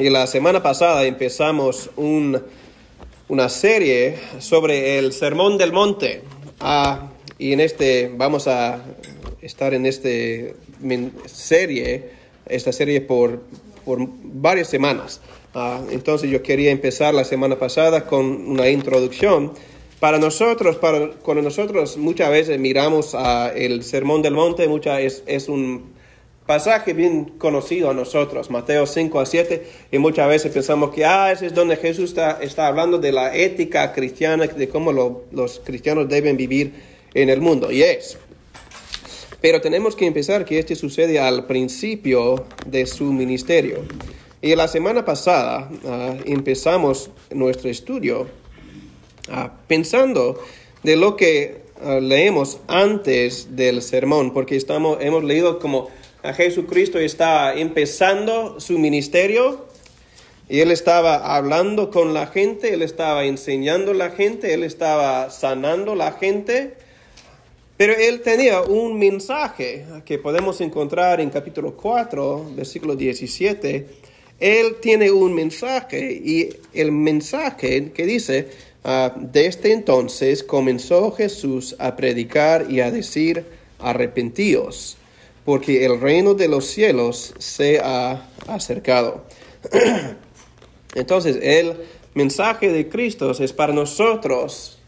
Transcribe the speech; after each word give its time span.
Y 0.00 0.10
la 0.10 0.28
semana 0.28 0.62
pasada 0.62 1.04
empezamos 1.06 1.90
un, 1.96 2.40
una 3.26 3.48
serie 3.48 4.14
sobre 4.38 4.96
el 4.96 5.12
Sermón 5.12 5.58
del 5.58 5.72
Monte. 5.72 6.22
Ah, 6.60 7.08
y 7.36 7.52
en 7.52 7.58
este 7.58 8.08
vamos 8.16 8.46
a 8.46 8.80
estar 9.42 9.74
en 9.74 9.86
esta 9.86 10.08
serie, 11.26 12.10
esta 12.46 12.70
serie 12.70 13.00
por, 13.00 13.42
por 13.84 13.98
varias 14.22 14.68
semanas. 14.68 15.20
Ah, 15.52 15.80
entonces 15.90 16.30
yo 16.30 16.44
quería 16.44 16.70
empezar 16.70 17.12
la 17.12 17.24
semana 17.24 17.58
pasada 17.58 18.06
con 18.06 18.24
una 18.24 18.68
introducción. 18.68 19.52
Para 19.98 20.18
nosotros, 20.18 20.76
para, 20.76 21.08
cuando 21.24 21.42
nosotros 21.42 21.96
muchas 21.96 22.30
veces 22.30 22.60
miramos 22.60 23.16
el 23.56 23.82
Sermón 23.82 24.22
del 24.22 24.34
Monte, 24.34 24.68
muchas, 24.68 25.00
es, 25.00 25.24
es 25.26 25.48
un 25.48 25.97
pasaje 26.48 26.94
bien 26.94 27.26
conocido 27.36 27.90
a 27.90 27.94
nosotros, 27.94 28.48
Mateo 28.48 28.86
5 28.86 29.20
a 29.20 29.26
7, 29.26 29.66
y 29.92 29.98
muchas 29.98 30.26
veces 30.30 30.50
pensamos 30.50 30.94
que 30.94 31.04
ah, 31.04 31.30
ese 31.30 31.44
es 31.44 31.54
donde 31.54 31.76
Jesús 31.76 32.08
está, 32.08 32.38
está 32.40 32.68
hablando 32.68 32.96
de 32.96 33.12
la 33.12 33.36
ética 33.36 33.92
cristiana, 33.92 34.46
de 34.46 34.68
cómo 34.70 34.90
los 35.30 35.60
cristianos 35.62 36.08
deben 36.08 36.38
vivir 36.38 36.72
en 37.12 37.28
el 37.28 37.42
mundo, 37.42 37.70
y 37.70 37.82
es. 37.82 38.16
Pero 39.42 39.60
tenemos 39.60 39.94
que 39.94 40.06
empezar 40.06 40.46
que 40.46 40.58
este 40.58 40.74
sucede 40.74 41.20
al 41.20 41.44
principio 41.44 42.46
de 42.66 42.86
su 42.86 43.12
ministerio. 43.12 43.82
Y 44.40 44.56
la 44.56 44.68
semana 44.68 45.04
pasada 45.04 45.70
ah, 45.84 46.16
empezamos 46.24 47.10
nuestro 47.30 47.68
estudio 47.68 48.26
ah, 49.30 49.52
pensando 49.66 50.42
de 50.82 50.96
lo 50.96 51.14
que 51.14 51.60
ah, 51.82 51.98
leemos 52.00 52.58
antes 52.68 53.54
del 53.54 53.82
sermón, 53.82 54.32
porque 54.32 54.56
estamos, 54.56 54.96
hemos 55.02 55.24
leído 55.24 55.58
como 55.58 55.90
Jesucristo 56.34 56.98
está 56.98 57.54
empezando 57.54 58.60
su 58.60 58.78
ministerio. 58.78 59.66
Y 60.50 60.60
él 60.60 60.70
estaba 60.70 61.36
hablando 61.36 61.90
con 61.90 62.14
la 62.14 62.26
gente, 62.26 62.72
él 62.72 62.80
estaba 62.80 63.26
enseñando 63.26 63.90
a 63.90 63.94
la 63.94 64.10
gente, 64.10 64.54
él 64.54 64.62
estaba 64.62 65.28
sanando 65.28 65.92
a 65.92 65.96
la 65.96 66.12
gente, 66.12 66.72
pero 67.76 67.92
él 67.92 68.22
tenía 68.22 68.62
un 68.62 68.98
mensaje 68.98 69.84
que 70.06 70.18
podemos 70.18 70.62
encontrar 70.62 71.20
en 71.20 71.28
capítulo 71.28 71.76
4, 71.76 72.52
versículo 72.56 72.96
17. 72.96 73.86
Él 74.40 74.76
tiene 74.80 75.10
un 75.10 75.34
mensaje 75.34 76.12
y 76.12 76.48
el 76.72 76.92
mensaje 76.92 77.92
que 77.92 78.06
dice, 78.06 78.48
uh, 78.84 79.10
desde 79.20 79.72
entonces 79.72 80.42
comenzó 80.42 81.12
Jesús 81.12 81.76
a 81.78 81.94
predicar 81.94 82.70
y 82.70 82.80
a 82.80 82.90
decir, 82.90 83.44
arrepentíos 83.78 84.96
porque 85.48 85.86
el 85.86 85.98
reino 85.98 86.34
de 86.34 86.46
los 86.46 86.66
cielos 86.66 87.32
se 87.38 87.80
ha 87.80 88.28
acercado. 88.48 89.24
Entonces, 90.94 91.38
el 91.40 91.74
mensaje 92.12 92.70
de 92.70 92.90
Cristo 92.90 93.30
es 93.30 93.54
para 93.54 93.72
nosotros 93.72 94.78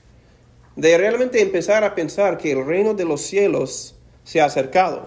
de 0.77 0.99
realmente 0.99 1.41
empezar 1.41 1.83
a 1.83 1.95
pensar 1.95 2.37
que 2.37 2.53
el 2.53 2.67
reino 2.67 2.93
de 2.93 3.07
los 3.07 3.23
cielos 3.23 3.95
se 4.23 4.43
ha 4.43 4.45
acercado 4.45 5.07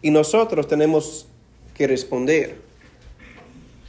y 0.00 0.10
nosotros 0.12 0.66
tenemos 0.66 1.26
que 1.74 1.86
responder 1.86 2.56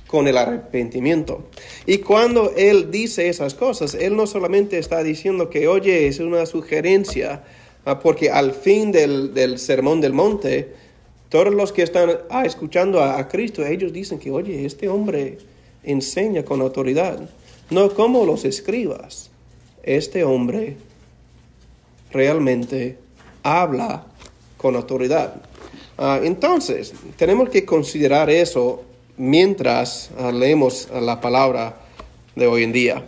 con 0.07 0.27
el 0.27 0.37
arrepentimiento. 0.37 1.47
Y 1.85 1.99
cuando 1.99 2.51
Él 2.57 2.91
dice 2.91 3.29
esas 3.29 3.53
cosas, 3.53 3.93
Él 3.93 4.17
no 4.17 4.27
solamente 4.27 4.77
está 4.77 5.03
diciendo 5.03 5.49
que, 5.49 5.69
oye, 5.69 6.07
es 6.07 6.19
una 6.19 6.45
sugerencia, 6.45 7.45
ah, 7.85 7.97
porque 8.01 8.29
al 8.29 8.51
fin 8.51 8.91
del, 8.91 9.33
del 9.33 9.57
sermón 9.57 10.01
del 10.01 10.11
monte, 10.11 10.80
todos 11.31 11.53
los 11.55 11.71
que 11.71 11.81
están 11.81 12.09
ah, 12.29 12.43
escuchando 12.45 13.01
a, 13.01 13.25
Cristo, 13.29 13.65
ellos 13.65 13.93
dicen 13.93 14.19
que, 14.19 14.29
oye, 14.29 14.65
este 14.65 14.89
hombre 14.89 15.37
enseña 15.81 16.43
con 16.43 16.59
autoridad. 16.59 17.21
No 17.69 17.89
como 17.91 18.25
los 18.25 18.43
escribas. 18.43 19.31
Este 19.81 20.25
hombre 20.25 20.75
realmente 22.11 22.97
habla 23.43 24.07
con 24.57 24.75
autoridad. 24.75 25.35
Ah, 25.97 26.19
entonces, 26.21 26.93
tenemos 27.15 27.47
que 27.47 27.63
considerar 27.63 28.29
eso 28.29 28.83
mientras 29.15 30.11
ah, 30.19 30.33
leemos 30.33 30.89
la 30.91 31.21
palabra 31.21 31.77
de 32.35 32.45
hoy 32.45 32.63
en 32.63 32.73
día. 32.73 33.07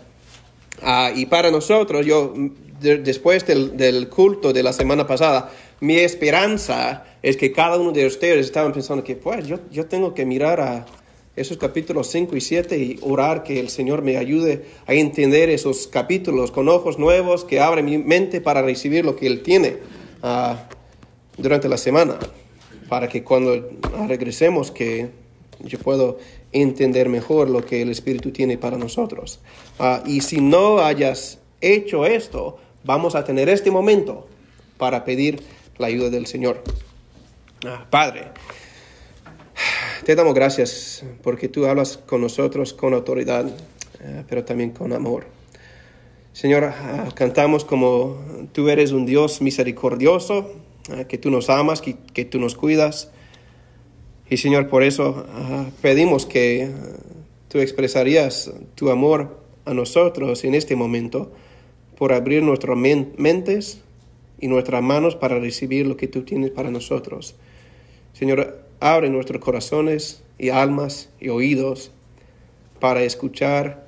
y 1.13 1.25
para 1.25 1.51
nosotros, 1.51 2.05
yo, 2.05 2.33
después 2.79 3.45
del, 3.45 3.75
del 3.75 4.07
culto 4.07 4.53
de 4.53 4.63
la 4.63 4.71
semana 4.71 5.05
pasada, 5.05 5.51
mi 5.83 5.97
esperanza 5.97 7.03
es 7.21 7.35
que 7.35 7.51
cada 7.51 7.77
uno 7.77 7.91
de 7.91 8.05
ustedes 8.05 8.45
estaban 8.45 8.71
pensando 8.71 9.03
que, 9.03 9.17
pues, 9.17 9.45
yo, 9.45 9.59
yo 9.69 9.85
tengo 9.85 10.13
que 10.13 10.25
mirar 10.25 10.61
a 10.61 10.85
esos 11.35 11.57
capítulos 11.57 12.07
5 12.07 12.37
y 12.37 12.39
7 12.39 12.77
y 12.77 12.99
orar 13.01 13.43
que 13.43 13.59
el 13.59 13.67
Señor 13.67 14.01
me 14.01 14.15
ayude 14.15 14.63
a 14.87 14.93
entender 14.93 15.49
esos 15.49 15.87
capítulos 15.87 16.51
con 16.51 16.69
ojos 16.69 16.97
nuevos, 16.97 17.43
que 17.43 17.59
abra 17.59 17.81
mi 17.81 17.97
mente 17.97 18.39
para 18.39 18.61
recibir 18.61 19.03
lo 19.03 19.17
que 19.17 19.27
Él 19.27 19.43
tiene 19.43 19.79
uh, 20.23 20.55
durante 21.37 21.67
la 21.67 21.77
semana, 21.77 22.17
para 22.87 23.09
que 23.09 23.21
cuando 23.25 23.69
regresemos, 24.07 24.71
que 24.71 25.09
yo 25.59 25.79
puedo 25.79 26.17
entender 26.53 27.09
mejor 27.09 27.49
lo 27.49 27.65
que 27.65 27.81
el 27.81 27.89
Espíritu 27.89 28.31
tiene 28.31 28.57
para 28.57 28.77
nosotros. 28.77 29.41
Uh, 29.79 30.07
y 30.07 30.21
si 30.21 30.39
no 30.39 30.79
hayas 30.79 31.39
hecho 31.59 32.05
esto, 32.05 32.57
vamos 32.85 33.15
a 33.15 33.25
tener 33.25 33.49
este 33.49 33.69
momento 33.69 34.27
para 34.77 35.03
pedir 35.03 35.41
la 35.77 35.87
ayuda 35.87 36.09
del 36.09 36.25
Señor. 36.25 36.61
Ah, 37.65 37.85
Padre, 37.89 38.25
te 40.05 40.15
damos 40.15 40.33
gracias 40.33 41.03
porque 41.21 41.47
tú 41.47 41.65
hablas 41.65 41.97
con 41.97 42.21
nosotros 42.21 42.73
con 42.73 42.93
autoridad, 42.93 43.47
eh, 44.01 44.23
pero 44.27 44.43
también 44.43 44.71
con 44.71 44.93
amor. 44.93 45.25
Señor, 46.33 46.65
ah, 46.65 47.09
cantamos 47.15 47.63
como 47.63 48.47
tú 48.51 48.69
eres 48.69 48.91
un 48.91 49.05
Dios 49.05 49.41
misericordioso, 49.41 50.51
ah, 50.89 51.05
que 51.05 51.17
tú 51.17 51.29
nos 51.31 51.49
amas, 51.49 51.81
que, 51.81 51.95
que, 52.13 52.25
tú 52.25 52.39
nos 52.39 52.55
cuidas. 52.55 53.11
Y 54.29 54.37
Señor, 54.37 54.67
por 54.67 54.83
eso 54.83 55.25
pedimos 55.81 56.25
que 56.25 56.71
tú 57.49 57.59
expresarías 57.59 58.51
tu 58.73 58.89
amor 58.89 59.39
a 59.65 59.73
nosotros 59.73 60.43
en 60.43 60.55
este 60.55 60.75
momento, 60.75 61.31
por 61.97 62.13
abrir 62.13 62.41
nuestras 62.41 62.75
mentes 62.75 63.83
y 64.39 64.47
nuestras 64.47 64.81
manos 64.81 65.15
para 65.15 65.39
recibir 65.39 65.87
lo 65.87 65.97
que 65.97 66.07
tú 66.07 66.23
tienes 66.23 66.51
para 66.51 66.71
nosotros. 66.71 67.35
Señor, 68.13 68.63
abre 68.79 69.09
nuestros 69.09 69.41
corazones 69.41 70.23
y 70.37 70.49
almas 70.49 71.09
y 71.19 71.29
oídos 71.29 71.91
para 72.79 73.03
escuchar, 73.03 73.87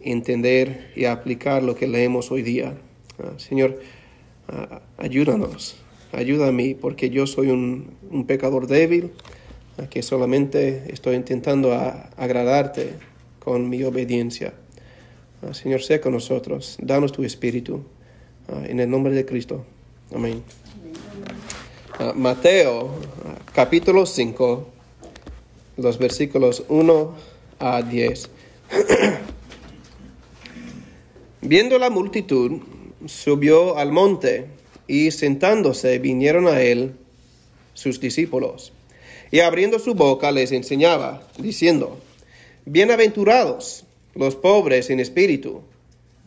entender 0.00 0.90
y 0.96 1.04
aplicar 1.04 1.62
lo 1.62 1.76
que 1.76 1.86
leemos 1.86 2.32
hoy 2.32 2.42
día. 2.42 2.74
Ah, 3.22 3.34
Señor, 3.36 3.80
ah, 4.48 4.80
ayúdanos, 4.98 5.76
ayuda 6.10 6.48
a 6.48 6.52
mí, 6.52 6.74
porque 6.74 7.08
yo 7.08 7.26
soy 7.28 7.50
un, 7.50 7.94
pecador 8.26 8.66
débil, 8.66 9.12
ah, 9.78 9.86
que 9.88 10.02
solamente 10.02 10.92
estoy 10.92 11.14
intentando 11.14 11.72
agradarte 11.72 12.94
con 13.38 13.68
mi 13.68 13.84
obediencia. 13.84 14.54
Señor, 15.52 15.82
sé 15.82 16.00
con 16.00 16.12
nosotros, 16.12 16.78
danos 16.80 17.10
tu 17.12 17.24
espíritu, 17.24 17.84
en 18.64 18.80
el 18.80 18.90
nombre 18.90 19.12
de 19.12 19.24
Cristo. 19.24 19.64
Amén. 20.14 20.42
Ah, 21.98 22.12
Mateo 22.14 22.90
capítulo 23.54 24.04
5, 24.04 24.66
los 25.78 25.98
versículos 25.98 26.64
1 26.68 27.14
a 27.58 27.82
10. 27.82 28.28
Viendo 31.40 31.78
la 31.78 31.88
multitud, 31.88 32.60
subió 33.06 33.78
al 33.78 33.90
monte 33.90 34.46
y 34.86 35.12
sentándose 35.12 35.98
vinieron 35.98 36.46
a 36.46 36.60
él 36.60 36.94
sus 37.72 37.98
discípulos. 37.98 38.72
Y 39.30 39.40
abriendo 39.40 39.78
su 39.78 39.94
boca 39.94 40.30
les 40.30 40.52
enseñaba, 40.52 41.26
diciendo, 41.38 41.98
Bienaventurados 42.66 43.84
los 44.14 44.36
pobres 44.36 44.90
en 44.90 45.00
espíritu, 45.00 45.62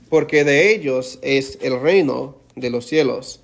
porque 0.09 0.43
de 0.43 0.73
ellos 0.73 1.19
es 1.21 1.59
el 1.61 1.79
reino 1.79 2.37
de 2.55 2.71
los 2.71 2.87
cielos. 2.87 3.41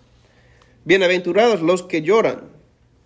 Bienaventurados 0.83 1.61
los 1.61 1.83
que 1.83 2.01
lloran, 2.01 2.49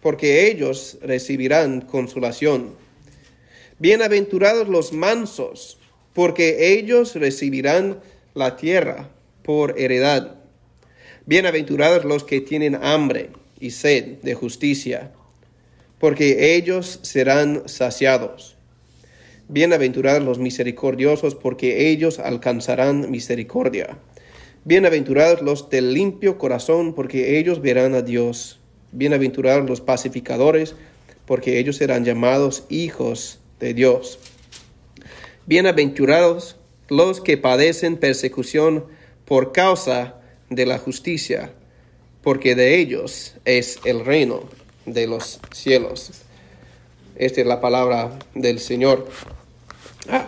porque 0.01 0.47
ellos 0.49 0.97
recibirán 1.01 1.81
consolación. 1.81 2.73
Bienaventurados 3.79 4.69
los 4.69 4.93
mansos, 4.93 5.77
porque 6.13 6.73
ellos 6.77 7.15
recibirán 7.15 7.99
la 8.33 8.55
tierra 8.55 9.09
por 9.43 9.77
heredad. 9.77 10.37
Bienaventurados 11.25 12.05
los 12.05 12.23
que 12.23 12.39
tienen 12.39 12.75
hambre 12.81 13.31
y 13.59 13.71
sed 13.71 14.19
de 14.21 14.35
justicia, 14.35 15.11
porque 15.99 16.55
ellos 16.55 17.01
serán 17.01 17.67
saciados. 17.67 18.55
Bienaventurados 19.49 20.23
los 20.23 20.39
misericordiosos, 20.39 21.35
porque 21.35 21.89
ellos 21.89 22.19
alcanzarán 22.19 23.11
misericordia. 23.11 23.97
Bienaventurados 24.67 25.43
los 25.43 25.69
del 25.69 25.93
limpio 25.93 26.39
corazón, 26.39 26.95
porque 26.95 27.37
ellos 27.37 27.61
verán 27.61 27.93
a 27.93 28.01
Dios. 28.01 28.59
Bienaventurados 28.91 29.69
los 29.69 29.79
pacificadores, 29.79 30.75
porque 31.27 31.59
ellos 31.59 31.75
serán 31.75 32.03
llamados 32.03 32.63
hijos 32.67 33.37
de 33.59 33.75
Dios. 33.75 34.17
Bienaventurados 35.45 36.55
los 36.87 37.21
que 37.21 37.37
padecen 37.37 37.97
persecución 37.97 38.85
por 39.25 39.51
causa 39.51 40.15
de 40.49 40.65
la 40.65 40.79
justicia, 40.79 41.53
porque 42.23 42.55
de 42.55 42.79
ellos 42.79 43.35
es 43.45 43.77
el 43.85 44.03
reino 44.03 44.49
de 44.87 45.05
los 45.05 45.41
cielos. 45.51 46.09
Esta 47.17 47.41
es 47.41 47.45
la 47.45 47.61
palabra 47.61 48.17
del 48.33 48.57
Señor. 48.57 49.07
Ah, 50.09 50.25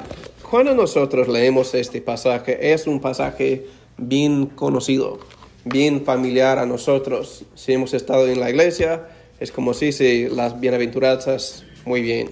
cuando 0.48 0.76
nosotros 0.76 1.28
leemos 1.28 1.74
este 1.74 2.02
pasaje, 2.02 2.72
es 2.72 2.86
un 2.86 3.02
pasaje 3.02 3.66
bien 3.98 4.48
conocido, 4.48 5.20
bien 5.66 6.04
familiar 6.04 6.60
a 6.60 6.66
nosotros. 6.66 7.46
Si 7.56 7.74
hemos 7.74 7.94
estado 7.94 8.28
en 8.28 8.40
la 8.40 8.50
iglesia, 8.50 9.08
es 9.40 9.52
como 9.52 9.74
si 9.74 9.92
se 9.92 10.30
las 10.30 10.60
bienaventuranzas 10.60 11.64
muy 11.86 12.02
bien. 12.02 12.32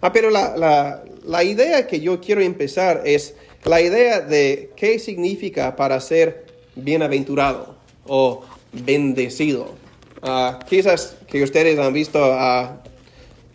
Ah, 0.00 0.12
pero 0.12 0.30
la, 0.30 0.56
la, 0.56 1.02
la 1.24 1.44
idea 1.44 1.86
que 1.86 2.00
yo 2.00 2.20
quiero 2.20 2.40
empezar 2.40 3.02
es 3.04 3.34
la 3.64 3.80
idea 3.80 4.20
de 4.20 4.70
qué 4.76 4.98
significa 4.98 5.76
para 5.76 6.00
ser 6.00 6.46
bienaventurado 6.74 7.76
o 8.06 8.42
bendecido. 8.72 9.74
Ah, 10.22 10.58
quizás 10.68 11.16
que 11.28 11.42
ustedes 11.42 11.78
han 11.78 11.92
visto 11.92 12.18
uh, 12.18 12.68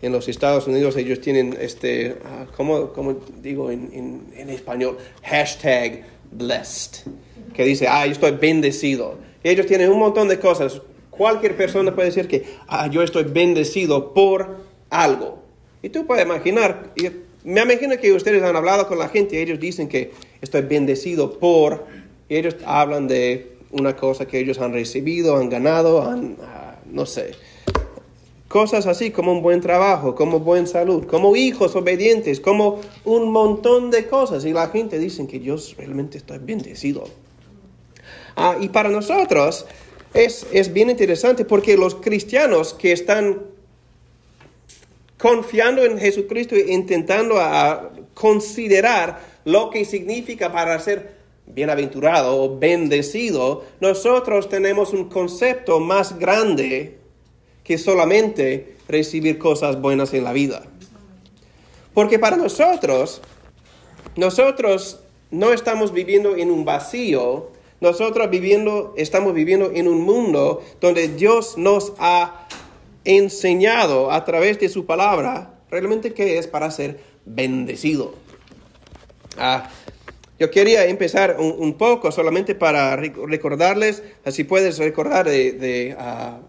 en 0.00 0.12
los 0.12 0.28
Estados 0.28 0.66
Unidos, 0.66 0.96
ellos 0.96 1.20
tienen, 1.20 1.56
este, 1.60 2.12
uh, 2.12 2.50
¿cómo, 2.56 3.20
digo 3.42 3.70
en, 3.70 4.30
en, 4.34 4.50
español? 4.50 4.98
Hashtag 5.22 6.04
blessed, 6.30 7.06
que 7.54 7.64
dice, 7.64 7.86
ah, 7.88 8.04
yo 8.04 8.12
estoy 8.12 8.32
bendecido. 8.32 9.16
Y 9.42 9.48
ellos 9.48 9.66
tienen 9.66 9.90
un 9.90 9.98
montón 9.98 10.28
de 10.28 10.38
cosas. 10.38 10.82
Cualquier 11.10 11.56
persona 11.56 11.94
puede 11.94 12.08
decir 12.08 12.28
que, 12.28 12.44
ah, 12.66 12.88
yo 12.88 13.02
estoy 13.02 13.24
bendecido 13.24 14.12
por 14.12 14.56
algo. 14.90 15.38
Y 15.82 15.88
tú 15.88 16.06
puedes 16.06 16.24
imaginar, 16.24 16.92
me 17.44 17.62
imagino 17.62 17.96
que 17.98 18.12
ustedes 18.12 18.42
han 18.42 18.56
hablado 18.56 18.88
con 18.88 18.98
la 18.98 19.08
gente 19.08 19.36
y 19.36 19.38
ellos 19.38 19.60
dicen 19.60 19.88
que 19.88 20.12
estoy 20.40 20.62
bendecido 20.62 21.38
por, 21.38 21.86
y 22.28 22.36
ellos 22.36 22.56
hablan 22.64 23.06
de 23.06 23.52
una 23.70 23.94
cosa 23.96 24.26
que 24.26 24.38
ellos 24.38 24.58
han 24.60 24.72
recibido, 24.72 25.36
han 25.36 25.50
ganado, 25.50 26.02
han, 26.02 26.36
ah, 26.42 26.76
no 26.90 27.06
sé, 27.06 27.32
cosas 28.48 28.86
así 28.86 29.10
como 29.10 29.32
un 29.32 29.42
buen 29.42 29.60
trabajo, 29.60 30.14
como 30.14 30.38
buena 30.40 30.66
salud, 30.66 31.06
como 31.06 31.34
hijos 31.34 31.74
obedientes, 31.76 32.40
como 32.40 32.80
un 33.04 33.30
montón 33.32 33.90
de 33.90 34.06
cosas. 34.06 34.44
Y 34.44 34.52
la 34.52 34.68
gente 34.68 34.98
dice 34.98 35.26
que 35.26 35.40
yo 35.40 35.56
realmente 35.76 36.18
estoy 36.18 36.38
bendecido. 36.38 37.04
Ah, 38.36 38.56
y 38.60 38.68
para 38.68 38.88
nosotros 38.88 39.66
es, 40.12 40.46
es 40.52 40.72
bien 40.72 40.90
interesante 40.90 41.44
porque 41.44 41.76
los 41.76 41.96
cristianos 41.96 42.74
que 42.74 42.92
están 42.92 43.42
confiando 45.18 45.84
en 45.84 45.98
Jesucristo 45.98 46.54
e 46.54 46.72
intentando 46.72 47.40
a 47.40 47.90
considerar 48.14 49.20
lo 49.44 49.70
que 49.70 49.84
significa 49.84 50.52
para 50.52 50.78
ser 50.80 51.14
bienaventurado 51.46 52.42
o 52.42 52.58
bendecido, 52.58 53.64
nosotros 53.80 54.48
tenemos 54.48 54.92
un 54.92 55.08
concepto 55.08 55.80
más 55.80 56.18
grande 56.18 56.98
que 57.62 57.78
solamente 57.78 58.76
recibir 58.88 59.38
cosas 59.38 59.80
buenas 59.80 60.12
en 60.14 60.24
la 60.24 60.32
vida. 60.32 60.62
Porque 61.92 62.18
para 62.18 62.36
nosotros, 62.36 63.22
nosotros 64.16 65.00
no 65.30 65.52
estamos 65.52 65.92
viviendo 65.92 66.36
en 66.36 66.50
un 66.50 66.64
vacío, 66.64 67.50
nosotros 67.84 68.30
viviendo, 68.30 68.94
estamos 68.96 69.34
viviendo 69.34 69.70
en 69.74 69.86
un 69.88 70.00
mundo 70.00 70.62
donde 70.80 71.08
Dios 71.08 71.58
nos 71.58 71.92
ha 71.98 72.48
enseñado 73.04 74.10
a 74.10 74.24
través 74.24 74.58
de 74.58 74.70
su 74.70 74.86
palabra 74.86 75.60
realmente 75.70 76.14
qué 76.14 76.38
es 76.38 76.46
para 76.46 76.70
ser 76.70 77.00
bendecido. 77.26 78.14
Ah, 79.36 79.70
yo 80.38 80.50
quería 80.50 80.86
empezar 80.86 81.36
un, 81.38 81.74
poco 81.74 82.10
solamente 82.10 82.54
para 82.54 82.96
recordarles, 82.96 84.02
así 84.24 84.44
puedes 84.44 84.78
recordar 84.78 85.26
de, 85.26 85.52
de 85.52 85.90
2 85.90 85.98
ah, 86.00 86.40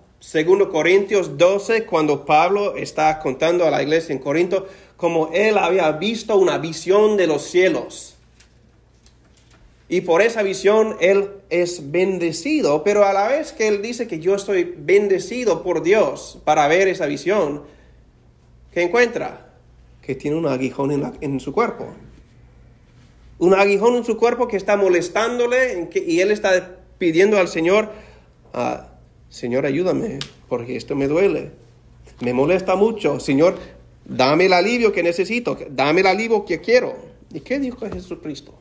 Corintios 0.71 1.37
12, 1.37 1.85
cuando 1.85 2.25
Pablo 2.25 2.77
está 2.77 3.19
contando 3.19 3.65
a 3.65 3.71
la 3.71 3.83
iglesia 3.83 4.13
en 4.13 4.19
Corinto 4.19 4.67
como 4.95 5.31
él 5.33 5.57
había 5.57 5.91
visto 5.91 6.37
una 6.37 6.57
visión 6.57 7.17
de 7.17 7.27
los 7.27 7.43
cielos. 7.43 8.14
Y 9.87 10.01
por 10.01 10.21
esa 10.21 10.41
visión 10.41 10.97
Él 10.99 11.29
es 11.49 11.91
bendecido, 11.91 12.83
pero 12.83 13.05
a 13.05 13.13
la 13.13 13.27
vez 13.27 13.53
que 13.53 13.67
Él 13.67 13.81
dice 13.81 14.07
que 14.07 14.19
yo 14.19 14.35
estoy 14.35 14.75
bendecido 14.77 15.61
por 15.61 15.83
Dios 15.83 16.39
para 16.43 16.67
ver 16.67 16.87
esa 16.87 17.05
visión, 17.05 17.63
¿qué 18.73 18.81
encuentra? 18.81 19.53
Que 20.01 20.15
tiene 20.15 20.37
un 20.37 20.47
aguijón 20.47 21.13
en, 21.21 21.39
su 21.39 21.53
cuerpo. 21.53 21.87
Un 23.37 23.53
aguijón 23.53 23.95
en 23.95 24.05
su 24.05 24.17
cuerpo 24.17 24.47
que 24.47 24.57
está 24.57 24.75
molestándole 24.75 25.89
y 25.93 26.19
Él 26.19 26.31
está 26.31 26.77
pidiendo 26.97 27.37
al 27.37 27.47
Señor, 27.47 27.91
ah, 28.53 28.87
Señor, 29.29 29.65
ayúdame, 29.65 30.19
porque 30.47 30.77
esto 30.77 30.95
me 30.95 31.07
duele. 31.07 31.51
Me 32.21 32.33
molesta 32.33 32.75
mucho. 32.75 33.19
Señor, 33.19 33.57
dame 34.05 34.45
el 34.45 34.53
alivio 34.53 34.93
que 34.93 35.03
necesito, 35.03 35.57
dame 35.69 36.01
el 36.01 36.07
alivio 36.07 36.45
que 36.45 36.61
quiero. 36.61 36.95
¿Y 37.33 37.41
qué 37.41 37.59
dijo 37.59 37.85
Jesucristo? 37.91 38.53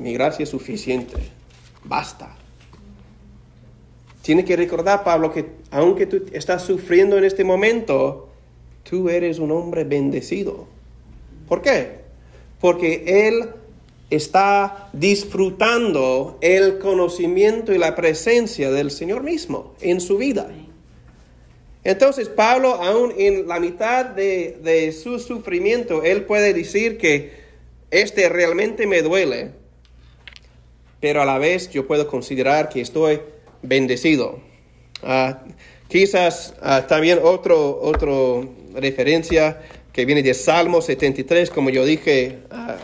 Mi 0.00 0.12
gracia 0.14 0.42
es 0.42 0.48
suficiente, 0.48 1.16
basta. 1.84 2.36
Tiene 4.22 4.44
que 4.44 4.56
recordar, 4.56 5.04
Pablo, 5.04 5.32
que 5.32 5.46
aunque 5.70 6.06
tú 6.06 6.24
estás 6.32 6.62
sufriendo 6.64 7.16
en 7.18 7.24
este 7.24 7.44
momento, 7.44 8.28
tú 8.88 9.08
eres 9.08 9.38
un 9.38 9.50
hombre 9.50 9.84
bendecido. 9.84 10.66
¿Por 11.48 11.62
qué? 11.62 12.00
Porque 12.60 13.28
Él 13.28 13.50
está 14.10 14.90
disfrutando 14.92 16.38
el 16.40 16.78
conocimiento 16.78 17.72
y 17.72 17.78
la 17.78 17.94
presencia 17.94 18.70
del 18.70 18.90
Señor 18.90 19.22
mismo 19.22 19.74
en 19.80 20.00
su 20.00 20.18
vida. 20.18 20.50
Entonces 21.82 22.28
Pablo, 22.28 22.74
aún 22.74 23.14
en 23.16 23.48
la 23.48 23.58
mitad 23.58 24.04
de, 24.04 24.58
de 24.62 24.92
su 24.92 25.18
sufrimiento, 25.18 26.02
él 26.02 26.24
puede 26.24 26.52
decir 26.52 26.98
que 26.98 27.32
este 27.90 28.28
realmente 28.28 28.86
me 28.86 29.00
duele, 29.00 29.52
pero 31.00 31.22
a 31.22 31.24
la 31.24 31.38
vez 31.38 31.70
yo 31.70 31.86
puedo 31.86 32.06
considerar 32.06 32.68
que 32.68 32.80
estoy 32.80 33.20
bendecido. 33.62 34.40
Ah, 35.02 35.42
quizás 35.88 36.54
uh, 36.62 36.86
también 36.86 37.20
otro, 37.22 37.80
otro 37.82 38.48
referencia 38.74 39.62
que 39.92 40.04
viene 40.04 40.22
de 40.22 40.34
Salmo 40.34 40.82
73, 40.82 41.50
como 41.50 41.70
yo 41.70 41.84
dije, 41.84 42.40
ah, 42.50 42.76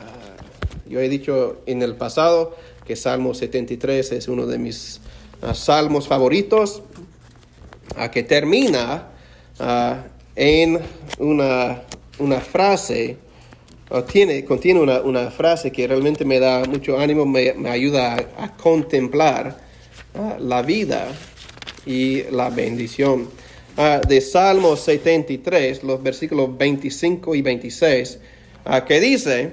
yo 0.86 1.00
he 1.00 1.08
dicho 1.08 1.60
en 1.66 1.82
el 1.82 1.94
pasado 1.94 2.56
que 2.84 2.96
Salmo 2.96 3.34
73 3.34 4.12
es 4.12 4.28
uno 4.28 4.46
de 4.46 4.58
mis 4.58 5.00
salmos 5.54 6.08
favoritos, 6.08 6.82
que 8.12 8.22
termina 8.22 9.08
en 10.36 10.80
una, 11.18 11.82
una 12.18 12.40
frase 12.40 13.16
tiene, 14.06 14.44
contiene 14.44 14.80
una, 14.80 15.30
frase 15.30 15.70
que 15.70 15.86
realmente 15.86 16.24
me 16.24 16.40
da 16.40 16.64
mucho 16.64 16.98
ánimo, 16.98 17.24
me, 17.24 17.54
ayuda 17.68 18.16
a, 18.36 18.56
contemplar 18.56 19.58
ah, 20.14 20.36
la 20.40 20.62
vida 20.62 21.06
y 21.84 22.24
la 22.24 22.50
bendición. 22.50 23.28
Ah, 23.76 24.00
de 24.06 24.20
Salmo 24.20 24.74
73, 24.74 25.84
los 25.84 26.02
versículos 26.02 26.56
25 26.56 27.34
y 27.34 27.42
26, 27.42 28.18
ah, 28.64 28.84
que 28.84 29.00
dice, 29.00 29.52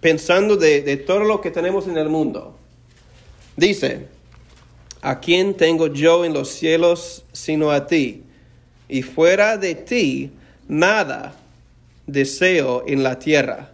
pensando 0.00 0.56
de, 0.56 0.82
de 0.82 0.96
todo 0.98 1.20
lo 1.20 1.40
que 1.40 1.50
tenemos 1.50 1.88
en 1.88 1.98
el 1.98 2.08
mundo, 2.08 2.56
dice, 3.56 4.06
¿a 5.00 5.18
quién 5.18 5.54
tengo 5.54 5.88
yo 5.88 6.24
en 6.24 6.32
los 6.32 6.48
cielos 6.48 7.24
sino 7.32 7.72
a 7.72 7.88
ti? 7.88 8.22
Y 8.88 9.02
fuera 9.02 9.56
de 9.56 9.74
ti, 9.74 10.30
nada 10.68 11.41
deseo 12.06 12.84
en 12.86 13.02
la 13.02 13.18
tierra. 13.18 13.72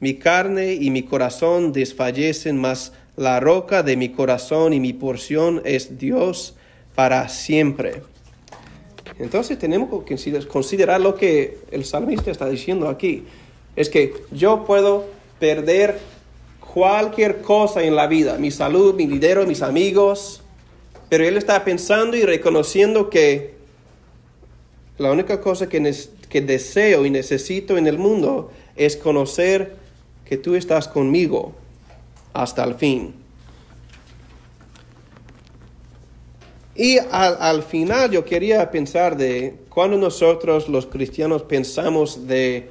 Mi 0.00 0.14
carne 0.14 0.74
y 0.74 0.90
mi 0.90 1.02
corazón 1.02 1.72
desfallecen, 1.72 2.58
mas 2.58 2.92
la 3.16 3.40
roca 3.40 3.82
de 3.82 3.96
mi 3.96 4.10
corazón 4.10 4.72
y 4.72 4.80
mi 4.80 4.92
porción 4.92 5.62
es 5.64 5.98
Dios 5.98 6.54
para 6.94 7.28
siempre. 7.28 8.02
Entonces 9.18 9.58
tenemos 9.58 10.04
que 10.04 10.46
considerar 10.46 11.00
lo 11.00 11.14
que 11.14 11.58
el 11.70 11.84
salmista 11.84 12.30
está 12.30 12.48
diciendo 12.48 12.88
aquí. 12.88 13.24
Es 13.74 13.88
que 13.88 14.12
yo 14.32 14.64
puedo 14.64 15.06
perder 15.38 15.98
cualquier 16.60 17.40
cosa 17.40 17.82
en 17.82 17.96
la 17.96 18.06
vida, 18.06 18.36
mi 18.38 18.50
salud, 18.50 18.94
mi 18.94 19.06
dinero, 19.06 19.46
mis 19.46 19.62
amigos, 19.62 20.42
pero 21.08 21.24
él 21.24 21.36
está 21.36 21.64
pensando 21.64 22.16
y 22.16 22.22
reconociendo 22.24 23.08
que 23.08 23.54
la 24.98 25.10
única 25.12 25.40
cosa 25.40 25.68
que, 25.68 25.80
que 26.28 26.40
deseo 26.40 27.06
y 27.06 27.10
necesito 27.10 27.78
en 27.78 27.86
el 27.86 27.98
mundo 27.98 28.50
es 28.76 28.96
conocer 28.96 29.76
que 30.24 30.36
tú 30.36 30.54
estás 30.54 30.88
conmigo 30.88 31.54
hasta 32.32 32.64
el 32.64 32.74
fin. 32.74 33.14
Y 36.74 36.98
al, 36.98 37.62
final 37.62 38.10
yo 38.10 38.24
quería 38.24 38.70
pensar 38.70 39.16
de 39.16 39.54
cuando 39.70 39.96
nosotros 39.96 40.68
los 40.68 40.84
cristianos 40.86 41.42
pensamos 41.42 42.26
de 42.26 42.68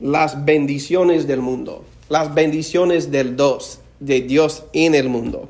las 0.00 0.44
bendiciones 0.44 1.28
del 1.28 1.40
mundo, 1.40 1.84
las 2.08 2.34
bendiciones 2.34 3.10
del 3.12 3.36
dos, 3.36 3.78
de 4.00 4.22
Dios 4.22 4.64
en 4.72 4.96
el 4.96 5.08
mundo. 5.08 5.48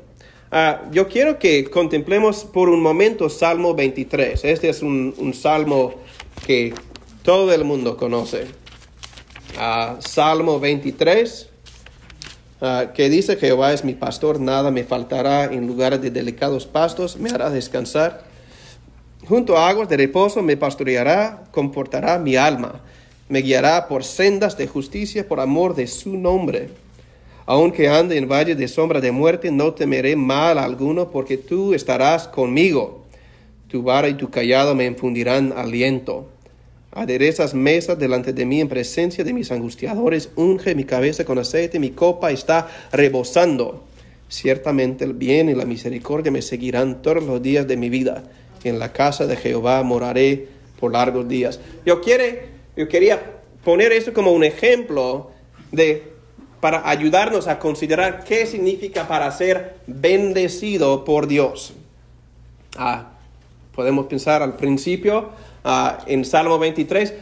Ah, 0.51 0.81
yo 0.91 1.07
quiero 1.07 1.39
que 1.39 1.65
contemplemos 1.65 2.43
por 2.43 2.69
un 2.69 2.81
momento 2.81 3.29
Salmo 3.29 3.73
23. 3.73 4.45
Este 4.45 4.69
es 4.69 4.81
un, 4.83 5.33
salmo 5.33 5.95
que 6.45 6.73
todo 7.23 7.53
el 7.53 7.63
mundo 7.63 7.97
conoce. 7.97 8.47
Ah, 9.57 9.97
salmo 9.99 10.59
23, 10.59 11.49
ah, 12.61 12.85
que 12.93 13.09
dice, 13.09 13.35
Jehová 13.35 13.73
es 13.73 13.83
mi 13.83 13.93
pastor, 13.93 14.39
nada 14.39 14.71
me 14.71 14.83
faltará 14.83 15.45
en 15.45 15.67
lugares 15.67 16.01
de 16.01 16.11
delicados 16.11 16.65
pastos, 16.65 17.17
me 17.17 17.29
hará 17.29 17.49
descansar. 17.49 18.23
Junto 19.27 19.57
a 19.57 19.69
aguas 19.69 19.89
de 19.89 19.97
reposo 19.97 20.41
me 20.41 20.57
pastoreará, 20.57 21.43
comportará 21.51 22.17
mi 22.19 22.35
alma, 22.35 22.81
me 23.27 23.41
guiará 23.41 23.87
por 23.87 24.03
sendas 24.03 24.57
de 24.57 24.67
justicia 24.67 25.27
por 25.27 25.39
amor 25.39 25.75
de 25.75 25.87
su 25.87 26.17
nombre 26.17 26.69
aunque 27.51 27.89
ande 27.89 28.15
en 28.15 28.29
valle 28.29 28.53
de 28.53 28.67
sombra 28.67 29.01
de 29.01 29.11
muerte, 29.11 29.49
no 29.49 29.73
temeré 29.73 30.15
mal 30.15 30.59
alguno, 30.59 31.09
porque 31.09 31.35
tú 31.35 31.73
estarás 31.73 32.27
conmigo. 32.27 33.05
Tu 33.67 33.81
vara 33.81 34.07
y 34.07 34.13
tu 34.13 34.29
callado 34.29 34.75
me 34.75 34.85
infundirán 34.85 35.51
aliento. 35.57 36.29
Aderezas 36.91 37.53
mesas 37.53 37.99
delante 37.99 38.33
de 38.33 38.45
mí 38.45 38.61
en 38.61 38.67
presencia 38.67 39.23
de 39.23 39.33
mis 39.33 39.51
angustiadores, 39.51 40.29
unge 40.35 40.73
mi 40.73 40.85
cabeza 40.85 41.23
con 41.23 41.37
aceite, 41.37 41.79
mi 41.79 41.91
copa 41.91 42.31
está 42.31 42.67
rebosando. 42.91 43.83
Ciertamente 44.27 45.05
el 45.05 45.13
bien 45.13 45.49
y 45.49 45.55
la 45.55 45.65
misericordia 45.65 46.31
me 46.31 46.41
seguirán 46.41 47.01
todos 47.01 47.23
los 47.23 47.41
días 47.41 47.67
de 47.67 47.77
mi 47.77 47.89
vida. 47.89 48.23
En 48.63 48.79
la 48.79 48.91
casa 48.91 49.27
de 49.27 49.35
Jehová 49.35 49.81
moraré 49.83 50.47
por 50.79 50.91
largos 50.91 51.27
días. 51.27 51.59
Yo, 51.85 52.01
quiere, 52.01 52.49
yo 52.75 52.87
quería 52.87 53.21
poner 53.63 53.91
eso 53.91 54.13
como 54.13 54.31
un 54.31 54.43
ejemplo 54.43 55.31
de 55.71 56.09
para 56.59 56.89
ayudarnos 56.89 57.47
a 57.47 57.59
considerar 57.59 58.23
qué 58.25 58.45
significa 58.45 59.07
para 59.07 59.31
ser 59.31 59.75
bendecido 59.87 61.05
por 61.05 61.27
Dios. 61.27 61.73
Ah, 62.77 63.11
podemos 63.73 64.07
pensar 64.07 64.41
al 64.41 64.57
principio 64.57 65.29
ah, 65.63 65.99
en 66.07 66.25
Salmo 66.25 66.59
23, 66.59 67.13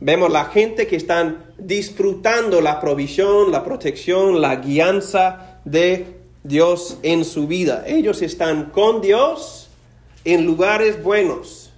vemos 0.00 0.30
la 0.30 0.46
gente 0.46 0.86
que 0.86 0.96
están 0.96 1.52
disfrutando 1.58 2.60
la 2.60 2.80
provisión, 2.80 3.50
la 3.50 3.64
protección, 3.64 4.40
la 4.40 4.56
guianza 4.56 5.60
de 5.64 6.06
Dios 6.42 6.98
en 7.02 7.24
su 7.24 7.46
vida. 7.46 7.84
Ellos 7.86 8.22
están 8.22 8.70
con 8.70 9.00
Dios 9.00 9.68
en 10.24 10.44
lugares 10.44 11.02
buenos. 11.02 11.72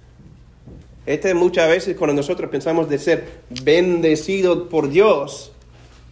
Este 1.05 1.33
muchas 1.33 1.69
veces 1.69 1.95
cuando 1.95 2.15
nosotros 2.15 2.49
pensamos 2.51 2.89
de 2.89 2.99
ser 2.99 3.41
bendecidos 3.63 4.67
por 4.67 4.89
Dios, 4.89 5.53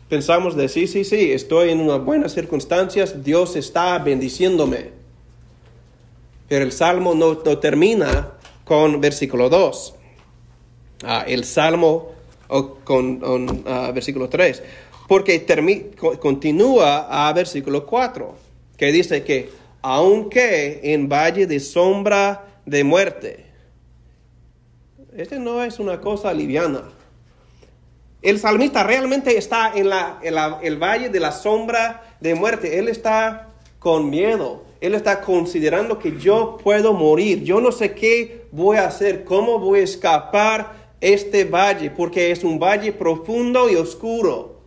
pensamos 0.08 0.56
de 0.56 0.70
sí, 0.70 0.88
sí, 0.88 1.04
sí, 1.04 1.34
estoy 1.34 1.72
en 1.72 1.82
unas 1.82 2.04
buenas 2.04 2.34
circunstancias, 2.34 3.22
Dios 3.24 3.58
está 3.58 3.98
bendiciéndome. 4.00 4.92
Pero 6.48 6.64
el 6.64 6.72
salmo 6.72 7.14
no, 7.14 7.38
termina 7.38 8.32
con 8.66 9.00
versículo 9.00 9.48
2. 9.50 9.96
Ah, 11.04 11.24
el 11.28 11.46
salmo 11.46 12.12
con, 12.84 13.64
ah, 13.66 13.92
versículo 13.94 14.28
3. 14.28 14.62
Porque 15.08 15.46
continúa 16.20 17.28
a 17.28 17.32
versículo 17.32 17.86
4, 17.86 18.36
que 18.76 18.92
dice 18.92 19.24
que 19.24 19.50
aunque 19.82 20.80
en 20.84 21.08
valle 21.08 21.46
de 21.46 21.60
sombra 21.60 22.48
de 22.66 22.84
muerte, 22.84 23.46
este 25.16 25.40
no 25.40 25.64
es 25.64 25.80
una 25.80 26.02
cosa 26.02 26.34
liviana. 26.34 26.84
El 28.24 28.40
salmista 28.40 28.84
realmente 28.84 29.38
está 29.38 29.74
en, 29.76 29.90
la, 29.90 30.20
el 30.64 30.78
valle 30.78 31.10
de 31.10 31.20
la 31.20 31.32
sombra 31.32 32.16
de 32.20 32.34
muerte. 32.34 32.80
Él 32.80 32.88
está 32.88 33.50
con 33.78 34.10
miedo. 34.10 34.64
Él 34.82 34.96
está 34.96 35.22
considerando 35.22 36.00
que 36.00 36.18
yo 36.18 36.58
puedo 36.64 36.94
morir. 36.94 37.44
Yo 37.44 37.62
no 37.62 37.72
sé 37.72 37.94
qué 37.94 38.45
voy 38.56 38.78
a 38.78 38.88
hacer, 38.88 39.24
cómo 39.24 39.60
voy 39.60 39.80
a 39.80 39.84
escapar 39.84 40.90
este 41.02 41.44
valle, 41.46 41.92
porque 41.92 42.32
es 42.32 42.44
un 42.44 42.60
valle 42.60 42.92
profundo 42.94 43.70
y 43.70 43.76
oscuro. 43.76 44.62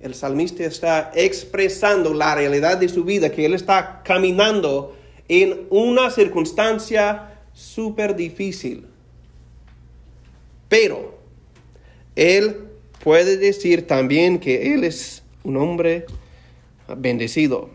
El 0.00 0.14
salmista 0.14 0.64
está 0.64 1.10
expresando 1.14 2.12
la 2.12 2.34
realidad 2.34 2.76
de 2.76 2.88
su 2.88 3.04
vida, 3.04 3.30
que 3.30 3.46
él 3.46 3.54
está 3.54 4.02
caminando 4.04 4.96
en 5.28 5.66
una 5.70 6.10
circunstancia 6.10 7.38
súper 7.54 8.14
difícil. 8.14 8.86
Pero 10.68 11.14
él 12.16 12.68
puede 13.02 13.36
decir 13.36 13.86
también 13.86 14.38
que 14.38 14.74
Él 14.74 14.84
es 14.84 15.22
un 15.42 15.56
hombre 15.56 16.06
bendecido. 16.96 17.70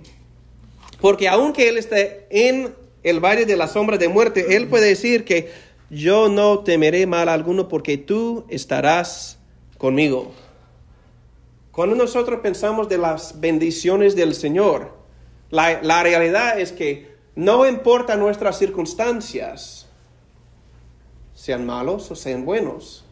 Porque 1.02 1.28
aunque 1.28 1.70
Él 1.70 1.78
esté 1.78 2.28
en 2.30 2.74
el 3.04 3.20
valle 3.20 3.46
de 3.46 3.56
la 3.56 3.68
sombra 3.68 3.98
de 3.98 4.10
muerte, 4.10 4.56
Él 4.56 4.68
puede 4.68 4.88
decir 4.88 5.26
que 5.26 5.52
yo 5.90 6.30
no 6.30 6.60
temeré 6.60 7.08
mal 7.08 7.30
alguno 7.30 7.68
porque 7.68 7.98
tú 7.98 8.46
estarás 8.50 9.40
conmigo. 9.78 10.32
Cuando 11.72 11.96
nosotros 11.96 12.42
pensamos 12.42 12.90
de 12.90 12.98
las 12.98 13.40
bendiciones 13.40 14.16
del 14.16 14.36
Señor, 14.36 14.92
la, 15.50 15.82
la 15.82 16.04
realidad 16.04 16.60
es 16.60 16.72
que 16.72 17.16
no 17.36 17.68
importa 17.68 18.18
nuestras 18.18 18.60
circunstancias, 18.60 19.88
sean 21.34 21.66
malos 21.66 22.12
o 22.12 22.16
sean 22.16 22.44
buenos, 22.44 23.06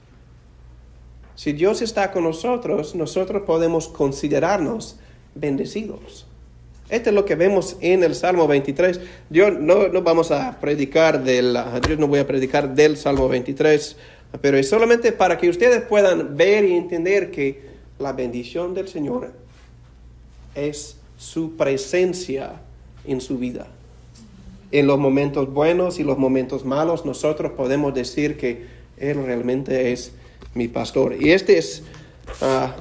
si 1.36 1.54
Dios 1.54 1.82
está 1.82 2.12
con 2.12 2.24
nosotros, 2.24 2.94
nosotros 2.94 3.44
podemos 3.44 3.88
considerarnos 3.88 5.00
bendecidos. 5.34 6.27
Esto 6.90 7.10
es 7.10 7.16
lo 7.16 7.26
que 7.26 7.36
vemos 7.36 7.76
en 7.82 8.04
el 8.04 8.16
Salmo 8.16 8.48
23. 8.48 9.02
Yo 9.30 9.52
no, 9.52 9.90
no 9.90 10.02
vamos 10.04 10.32
a 10.32 10.58
predicar 10.60 11.24
del, 11.24 11.58
yo 11.88 11.98
no 11.98 12.08
voy 12.08 12.20
a 12.20 12.28
predicar 12.28 12.76
del 12.76 12.96
Salmo 12.96 13.28
23, 13.28 13.98
pero 14.42 14.58
es 14.58 14.70
solamente 14.70 15.12
para 15.12 15.38
que 15.38 15.50
ustedes 15.50 15.82
puedan 15.82 16.38
ver 16.38 16.64
y 16.64 16.74
entender 16.76 17.30
que 17.30 17.68
la 18.00 18.14
bendición 18.14 18.74
del 18.74 18.88
Señor 18.88 19.32
es 20.56 20.98
su 21.18 21.58
presencia 21.58 22.54
en 23.06 23.20
su 23.20 23.38
vida. 23.38 23.68
En 24.72 24.88
los 24.88 24.98
momentos 24.98 25.52
buenos 25.52 26.00
y 26.00 26.04
los 26.04 26.18
momentos 26.18 26.64
malos, 26.64 27.06
nosotros 27.06 27.52
podemos 27.52 27.94
decir 27.94 28.38
que 28.38 28.66
Él 28.98 29.26
realmente 29.26 29.92
es 29.92 30.14
mi 30.54 30.68
pastor. 30.70 31.16
Y 31.20 31.32
este 31.32 31.58
es 31.58 31.84
ah, 32.42 32.76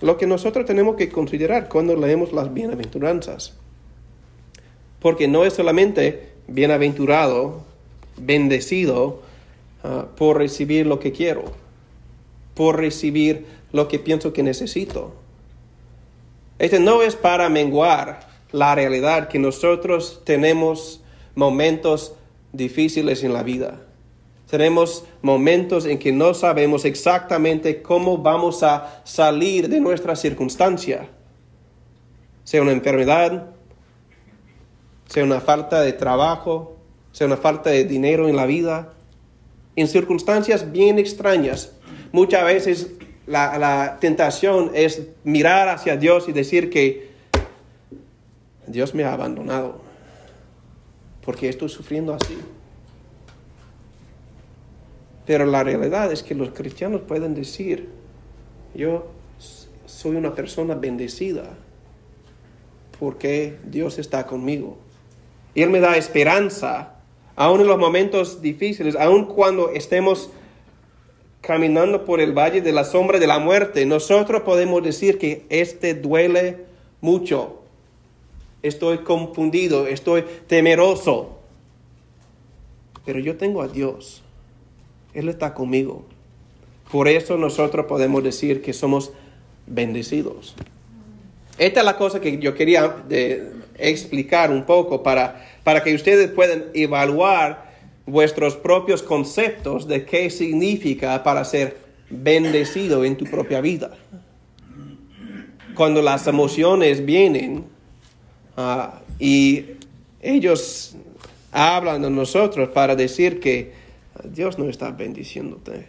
lo 0.00 0.16
que 0.16 0.26
nosotros 0.26 0.66
tenemos 0.66 0.96
que 0.96 1.08
considerar 1.08 1.68
cuando 1.68 1.96
leemos 1.96 2.32
las 2.32 2.52
bienaventuranzas. 2.52 3.54
Porque 5.00 5.28
no 5.28 5.44
es 5.44 5.54
solamente 5.54 6.30
bienaventurado, 6.46 7.62
bendecido 8.16 9.22
ah, 9.84 10.06
por 10.16 10.38
recibir 10.38 10.86
lo 10.86 11.00
que 11.00 11.12
quiero, 11.12 11.44
por 12.54 12.76
recibir 12.76 13.46
lo 13.72 13.88
que 13.88 13.98
pienso 13.98 14.32
que 14.32 14.42
necesito. 14.42 15.14
Este 16.58 16.80
no 16.80 17.02
es 17.02 17.14
para 17.14 17.48
menguar 17.48 18.28
la 18.50 18.74
realidad 18.74 19.28
que 19.28 19.38
nosotros 19.38 20.22
tenemos 20.24 21.02
momentos 21.34 22.14
difíciles 22.52 23.22
en 23.22 23.32
la 23.32 23.42
vida. 23.42 23.87
Tenemos 24.48 25.04
momentos 25.20 25.84
en 25.84 25.98
que 25.98 26.10
no 26.10 26.32
sabemos 26.32 26.84
exactamente 26.84 27.82
cómo 27.82 28.18
vamos 28.18 28.62
a 28.62 29.02
salir 29.04 29.68
de 29.68 29.80
nuestra 29.80 30.16
circunstancia. 30.16 31.08
Sea 32.44 32.62
una 32.62 32.72
enfermedad, 32.72 33.50
sea 35.06 35.24
una 35.24 35.40
falta 35.40 35.82
de 35.82 35.92
trabajo, 35.92 36.78
sea 37.12 37.26
una 37.26 37.36
falta 37.36 37.70
de 37.70 37.84
dinero 37.84 38.26
en 38.26 38.36
la 38.36 38.46
vida. 38.46 38.94
En 39.76 39.86
circunstancias 39.86 40.72
bien 40.72 40.98
extrañas, 40.98 41.74
muchas 42.10 42.44
veces 42.44 42.92
la, 43.26 43.58
la 43.58 43.98
tentación 44.00 44.70
es 44.72 45.08
mirar 45.24 45.68
hacia 45.68 45.96
Dios 45.96 46.26
y 46.28 46.32
decir 46.32 46.70
que 46.70 47.10
Dios 48.66 48.94
me 48.94 49.04
ha 49.04 49.12
abandonado 49.12 49.88
porque 51.28 51.50
estoy 51.50 51.68
sufriendo 51.68 52.14
así. 52.14 52.38
Pero 55.28 55.44
la 55.44 55.62
realidad 55.62 56.10
es 56.10 56.22
que 56.22 56.34
los 56.34 56.52
cristianos 56.52 57.02
pueden 57.02 57.34
decir, 57.34 57.90
yo 58.74 59.08
soy 59.84 60.16
una 60.16 60.34
persona 60.34 60.74
bendecida 60.74 61.50
porque 62.98 63.58
Dios 63.66 63.98
está 63.98 64.24
conmigo. 64.26 64.78
Y 65.54 65.60
Él 65.60 65.68
me 65.68 65.80
da 65.80 65.98
esperanza, 65.98 66.94
aun 67.36 67.60
en 67.60 67.66
los 67.66 67.76
momentos 67.76 68.40
difíciles, 68.40 68.96
aun 68.96 69.26
cuando 69.26 69.68
estemos 69.68 70.30
caminando 71.42 72.06
por 72.06 72.22
el 72.22 72.32
valle 72.32 72.62
de 72.62 72.72
la 72.72 72.84
sombra 72.84 73.18
de 73.18 73.26
la 73.26 73.38
muerte, 73.38 73.84
nosotros 73.84 74.40
podemos 74.44 74.82
decir 74.82 75.18
que 75.18 75.44
este 75.50 75.92
duele 75.92 76.64
mucho. 77.02 77.64
Estoy 78.62 79.00
confundido, 79.00 79.88
estoy 79.88 80.24
temeroso. 80.46 81.38
Pero 83.04 83.18
yo 83.18 83.36
tengo 83.36 83.60
a 83.60 83.68
Dios. 83.68 84.22
Él 85.18 85.28
está 85.28 85.52
conmigo. 85.52 86.04
Por 86.92 87.08
eso 87.08 87.36
nosotros 87.36 87.86
podemos 87.86 88.22
decir 88.22 88.62
que 88.62 88.72
somos 88.72 89.10
bendecidos. 89.66 90.54
Esta 91.58 91.80
es 91.80 91.86
la 91.86 91.96
cosa 91.96 92.20
que 92.20 92.38
yo 92.38 92.54
quería 92.54 93.02
explicar 93.76 94.52
un 94.52 94.64
poco 94.64 95.02
para, 95.02 95.44
para 95.64 95.82
que 95.82 95.92
ustedes 95.92 96.30
puedan 96.30 96.66
evaluar 96.72 97.68
vuestros 98.06 98.54
propios 98.54 99.02
conceptos 99.02 99.88
de 99.88 100.04
qué 100.04 100.30
significa 100.30 101.20
para 101.24 101.44
ser 101.44 101.78
bendecido 102.08 103.04
en 103.04 103.16
tu 103.16 103.24
propia 103.24 103.60
vida. 103.60 103.96
Cuando 105.74 106.00
las 106.00 106.28
emociones 106.28 107.04
vienen 107.04 107.64
ah, 108.56 109.00
y 109.18 109.64
ellos 110.22 110.94
hablan 111.50 112.04
a 112.04 112.10
nosotros 112.10 112.68
para 112.68 112.94
decir 112.94 113.40
que 113.40 113.77
Dios 114.24 114.58
no 114.58 114.68
está 114.68 114.90
bendiciéndote, 114.90 115.88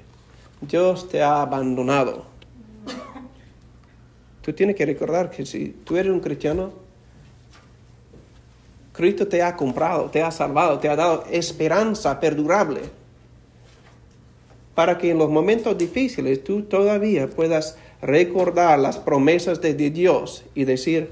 Dios 0.62 1.10
te 1.10 1.22
ha 1.22 1.42
abandonado. 1.42 2.26
Tú 4.42 4.54
tienes 4.54 4.76
que 4.76 4.86
recordar 4.86 5.30
que 5.30 5.46
si 5.46 5.70
tú 5.70 5.98
eres 5.98 6.12
un 6.12 6.20
cristiano, 6.20 6.72
Cristo 8.94 9.28
te 9.28 9.42
ha 9.42 9.56
comprado, 9.56 10.10
te 10.10 10.22
ha 10.22 10.32
salvado, 10.32 10.80
te 10.80 10.90
ha 10.90 10.96
dado 10.96 11.24
esperanza 11.32 12.20
perdurable 12.20 12.82
para 14.76 14.98
que 14.98 15.12
en 15.12 15.18
los 15.18 15.30
momentos 15.30 15.78
difíciles 15.78 16.44
tú 16.44 16.64
todavía 16.64 17.30
puedas 17.30 17.78
recordar 18.02 18.80
las 18.80 18.98
promesas 18.98 19.62
de 19.62 19.74
Dios 19.74 20.46
y 20.56 20.64
decir, 20.64 21.10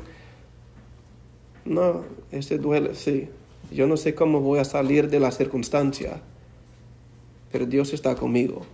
no, 1.66 2.04
este 2.32 2.58
duele, 2.58 2.96
sí, 2.96 3.28
yo 3.72 3.88
no 3.88 3.98
sé 3.98 4.16
cómo 4.16 4.40
voy 4.40 4.60
a 4.60 4.66
salir 4.66 5.10
de 5.10 5.20
la 5.20 5.32
circunstancia, 5.32 6.22
Dios 7.66 7.94
está 7.94 8.16
conmigo. 8.16 8.66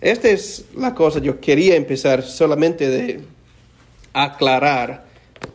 Esta 0.00 0.28
es 0.28 0.66
la 0.76 0.94
cosa, 0.94 1.20
yo 1.20 1.40
quería 1.40 1.74
empezar 1.74 2.22
solamente 2.22 2.88
de 2.88 3.20
aclarar 4.12 5.06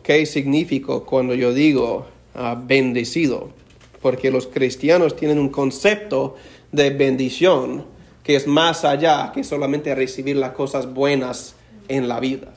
qué 0.02 0.26
significa 0.26 1.00
cuando 1.00 1.34
yo 1.34 1.54
digo 1.54 2.06
ah, 2.34 2.60
bendecido, 2.60 3.50
porque 4.00 4.30
los 4.30 4.48
cristianos 4.48 5.14
tienen 5.14 5.38
un 5.38 5.48
concepto 5.48 6.36
de 6.72 6.90
bendición 6.90 7.84
que 8.24 8.36
es 8.36 8.46
más 8.46 8.84
allá 8.84 9.30
que 9.32 9.44
solamente 9.44 9.94
recibir 9.94 10.36
las 10.36 10.52
cosas 10.52 10.92
buenas 10.92 11.54
en 11.88 12.08
la 12.08 12.20
vida. 12.20 12.52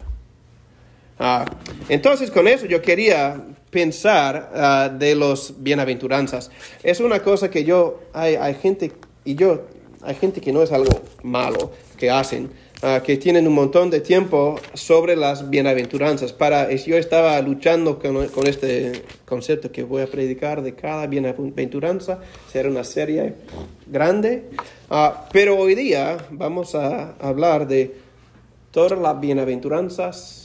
Ah, 1.19 1.45
entonces 1.89 2.29
con 2.29 2.47
eso 2.47 2.65
yo 2.65 2.81
quería 2.81 3.41
pensar 3.69 4.51
ah, 4.53 4.89
de 4.89 5.15
los 5.15 5.55
bienaventuranzas. 5.57 6.51
Es 6.83 6.99
una 6.99 7.21
cosa 7.21 7.49
que 7.49 7.63
yo, 7.63 8.01
hay, 8.13 8.35
hay 8.35 8.55
gente, 8.55 8.91
y 9.23 9.35
yo, 9.35 9.63
hay 10.01 10.15
gente 10.15 10.41
que 10.41 10.51
no 10.51 10.61
es 10.61 10.71
algo 10.71 11.01
malo 11.23 11.71
que 11.97 12.09
hacen, 12.09 12.49
Ah, 12.81 13.01
que 13.01 13.15
tienen 13.17 13.47
un 13.47 13.53
montón 13.53 13.89
de 13.89 14.01
tiempo 14.01 14.59
sobre 14.73 15.15
las 15.15 15.49
bienaventuranzas. 15.49 16.33
Para, 16.33 16.71
yo 16.71 16.97
estaba 16.97 17.41
luchando 17.41 17.97
con, 17.97 18.45
este 18.45 19.01
concepto 19.25 19.71
que 19.71 19.81
voy 19.81 20.03
a 20.03 20.07
predicar 20.07 20.61
de 20.61 20.75
cada 20.75 21.07
bienaventuranza. 21.07 22.19
Será 22.51 22.69
una 22.69 22.83
serie 22.83 23.33
grande. 23.87 24.49
Ah, 24.89 25.27
pero 25.31 25.57
hoy 25.57 25.73
día 25.73 26.17
vamos 26.29 26.75
a 26.75 27.13
hablar 27.13 27.67
de 27.67 27.95
todas 28.71 28.99
las 28.99 29.19
bienaventuranzas 29.19 30.44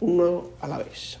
uno 0.00 0.48
a 0.60 0.68
la 0.68 0.78
vez. 0.78 1.18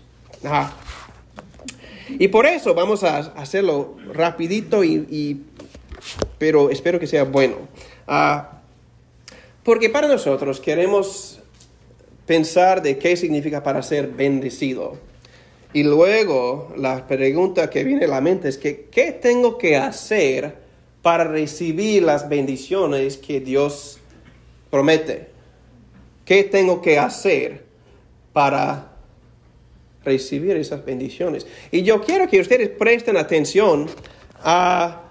Y 2.08 2.28
por 2.28 2.46
eso 2.46 2.74
vamos 2.74 3.04
a 3.04 3.18
hacerlo 3.18 3.96
rapidito, 4.12 4.82
y, 4.82 5.42
pero 6.38 6.70
espero 6.70 6.98
que 6.98 7.06
sea 7.06 7.24
bueno. 7.24 7.56
Ah, 8.06 8.62
porque 9.62 9.90
para 9.90 10.08
nosotros 10.08 10.60
queremos 10.60 11.40
pensar 12.26 12.82
de 12.82 12.98
qué 12.98 13.16
significa 13.16 13.62
para 13.62 13.82
ser 13.82 14.08
bendecido. 14.08 14.98
Y 15.72 15.84
luego 15.84 16.72
la 16.76 17.06
pregunta 17.06 17.70
que 17.70 17.84
viene 17.84 18.06
a 18.06 18.08
la 18.08 18.20
mente 18.20 18.48
es 18.48 18.58
que, 18.58 18.88
¿qué 18.90 19.12
tengo 19.12 19.56
que 19.56 19.76
hacer 19.76 20.56
para 21.02 21.24
recibir 21.24 22.02
las 22.02 22.28
bendiciones 22.28 23.16
que 23.18 23.40
Dios 23.40 24.00
promete? 24.70 25.28
¿Qué 26.24 26.44
tengo 26.44 26.82
que 26.82 26.98
hacer 26.98 27.69
para 28.32 28.92
recibir 30.04 30.56
esas 30.56 30.84
bendiciones? 30.84 31.46
Y 31.70 31.82
yo 31.82 32.00
quiero 32.02 32.28
que 32.28 32.40
ustedes 32.40 32.68
presten 32.70 33.16
atención 33.16 33.88
a 34.42 35.02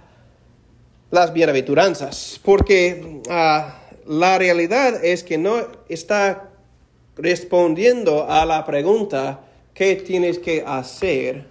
las 1.12 1.34
bienaventuranzas, 1.34 2.40
porque... 2.44 3.22
Uh, 3.28 3.80
la 4.10 4.40
realidad 4.40 5.06
es 5.06 5.24
que 5.24 5.38
no 5.38 5.68
está 5.88 6.50
respondiendo 7.16 8.28
a 8.28 8.44
la 8.44 8.66
pregunta, 8.66 9.42
¿qué 9.76 9.98
tienes 9.98 10.40
que 10.40 10.64
hacer 10.66 11.46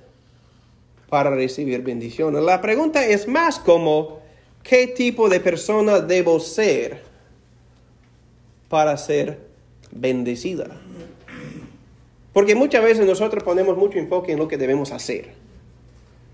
para 1.09 1.31
recibir 1.31 1.83
bendiciones? 1.83 2.43
La 2.43 2.61
pregunta 2.61 3.07
es 3.07 3.29
más 3.29 3.61
como, 3.61 4.23
¿qué 4.65 4.89
tipo 4.89 5.29
de 5.29 5.39
persona 5.39 6.01
debo 6.01 6.41
ser 6.41 7.01
para 8.69 8.97
ser 8.97 9.39
bendecida? 9.93 10.67
Porque 12.39 12.55
muchas 12.55 12.85
veces 12.85 13.05
nosotros 13.05 13.43
ponemos 13.43 13.77
mucho 13.77 13.99
enfoque 13.99 14.31
en 14.31 14.39
lo 14.39 14.47
que 14.47 14.57
debemos 14.57 14.93
hacer. 14.93 15.31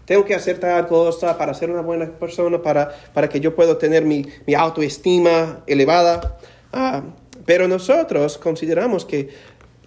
Tengo 0.04 0.22
que 0.26 0.34
hacer 0.34 0.60
tal 0.60 0.86
cosa 0.86 1.38
para 1.38 1.54
ser 1.54 1.70
una 1.70 1.80
buena 1.80 2.10
persona, 2.18 2.60
para, 2.60 2.94
para 3.14 3.26
que 3.26 3.40
yo 3.40 3.56
pueda 3.56 3.78
tener 3.78 4.04
mi, 4.04 4.26
autoestima 4.54 5.64
elevada. 5.66 6.36
Ah, 6.74 7.04
pero 7.46 7.68
nosotros 7.68 8.36
consideramos 8.36 9.06
que 9.06 9.30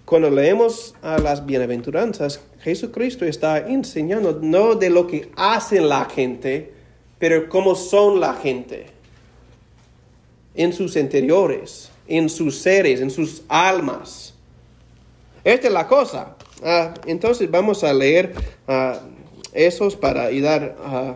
cuando 0.04 0.28
leemos 0.28 0.96
a 1.02 1.18
las 1.18 1.46
bienaventuranzas, 1.46 2.40
Jesucristo 2.62 3.24
está 3.24 3.58
enseñando 3.58 4.40
no 4.42 4.74
de 4.74 4.90
lo 4.90 5.06
que 5.06 5.30
hacen 5.36 5.88
la 5.88 6.06
gente, 6.06 6.72
pero 7.20 7.48
cómo 7.48 7.76
son 7.76 8.18
la 8.18 8.34
gente. 8.34 8.86
En 10.56 10.72
sus 10.72 10.96
interiores, 10.96 11.92
en 12.08 12.28
sus 12.28 12.58
seres, 12.58 13.00
en 13.02 13.12
sus 13.12 13.44
almas. 13.46 14.34
Esta 15.48 15.68
es 15.68 15.72
la 15.72 15.86
cosa. 15.86 16.36
Ah, 16.62 16.92
entonces 17.06 17.50
vamos 17.50 17.82
a 17.82 17.94
leer 17.94 18.34
uh, 18.68 18.98
esos 19.54 19.96
para 19.96 20.30
y 20.30 20.42
dar 20.42 20.76
ah, 20.84 21.14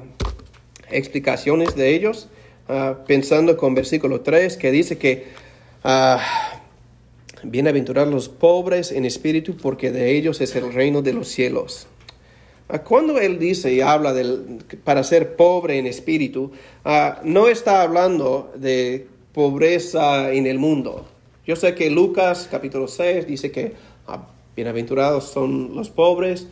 explicaciones 0.91 1.77
de 1.77 1.95
ellos, 1.95 2.31
ah, 2.67 2.97
pensando 3.07 3.59
con 3.59 3.75
versículo 3.75 4.23
3 4.23 4.57
que 4.57 4.71
dice 4.71 4.97
que 4.97 5.27
bienaventurar 7.43 8.07
los 8.07 8.31
pobres 8.31 8.91
en 8.91 9.05
espíritu 9.05 9.55
porque 9.59 9.91
de 9.91 10.17
ellos 10.17 10.41
es 10.41 10.57
el 10.57 10.73
reino 10.73 11.03
de 11.03 11.13
los 11.13 11.29
cielos. 11.29 11.87
Cuando 12.85 13.19
él 13.19 13.39
dice 13.39 13.71
y 13.71 13.83
habla 13.83 14.15
para 14.83 15.05
ser 15.05 15.37
pobre 15.37 15.77
en 15.77 15.87
espíritu, 15.87 16.53
no 17.23 17.49
está 17.49 17.83
hablando 17.83 18.51
de 18.57 19.09
pobreza 19.35 20.33
en 20.33 20.47
el 20.47 20.59
mundo. 20.59 21.07
Yo 21.45 21.57
sé 21.57 21.75
que 21.75 21.91
Lucas 21.91 22.49
capítulo 22.49 22.87
6 22.87 23.27
dice 23.27 23.51
que 23.51 23.92
bienaventurados 24.55 25.31
son 25.31 25.75
los 25.75 25.91
pobres, 25.91 26.47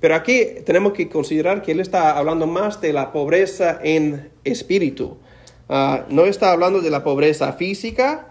pero 0.00 0.14
aquí 0.14 0.44
tenemos 0.66 0.92
que 0.92 1.08
considerar 1.08 1.62
que 1.62 1.72
él 1.72 1.80
está 1.80 2.18
hablando 2.18 2.46
más 2.46 2.80
de 2.80 2.92
la 2.92 3.12
pobreza 3.12 3.78
en 3.82 4.30
espíritu. 4.44 5.16
Ah, 5.68 6.04
no 6.10 6.26
está 6.26 6.52
hablando 6.52 6.80
de 6.80 6.90
la 6.90 7.02
pobreza 7.02 7.52
física, 7.54 8.28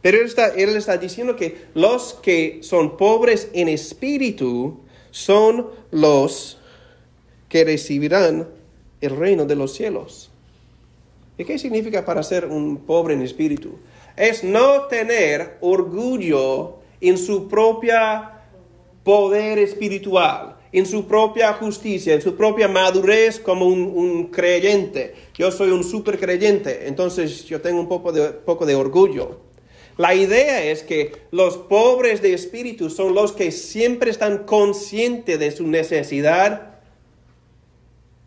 pero 0.00 0.18
él 0.18 0.26
está, 0.26 0.48
él 0.48 0.76
está 0.76 0.96
diciendo 0.96 1.36
que 1.36 1.66
los 1.74 2.14
que 2.14 2.60
son 2.62 2.96
pobres 2.96 3.48
en 3.52 3.68
espíritu 3.68 4.80
son 5.10 5.68
los 5.90 6.58
que 7.48 7.64
recibirán 7.64 8.48
el 9.00 9.16
reino 9.16 9.44
de 9.44 9.56
los 9.56 9.74
cielos. 9.74 10.30
¿Y 11.36 11.44
qué 11.44 11.58
significa 11.58 12.04
para 12.04 12.22
ser 12.22 12.46
un 12.46 12.78
pobre 12.78 13.14
en 13.14 13.22
espíritu? 13.22 13.78
Es 14.16 14.44
no 14.44 14.82
tener 14.82 15.58
orgullo 15.60 16.78
en 17.08 17.18
su 17.18 17.48
propia 17.48 18.42
poder 19.02 19.58
espiritual, 19.58 20.56
en 20.72 20.86
su 20.86 21.06
propia 21.06 21.52
justicia, 21.52 22.14
en 22.14 22.22
su 22.22 22.34
propia 22.34 22.66
madurez 22.68 23.38
como 23.38 23.66
un, 23.66 24.24
creyente. 24.28 25.14
Yo 25.34 25.52
soy 25.52 25.70
un 25.70 25.84
super 25.84 26.18
creyente, 26.18 26.88
entonces 26.88 27.44
yo 27.44 27.60
tengo 27.60 27.80
un 27.80 27.88
poco 27.88 28.12
de, 28.12 28.30
poco 28.30 28.66
de 28.66 28.74
orgullo. 28.74 29.40
La 29.96 30.14
idea 30.14 30.64
es 30.64 30.82
que 30.82 31.12
los 31.30 31.56
pobres 31.56 32.20
de 32.20 32.34
espíritu 32.34 32.90
son 32.90 33.14
los 33.14 33.32
que 33.32 33.52
siempre 33.52 34.10
están 34.10 34.44
conscientes 34.44 35.38
de 35.38 35.52
su 35.52 35.68
necesidad 35.68 36.80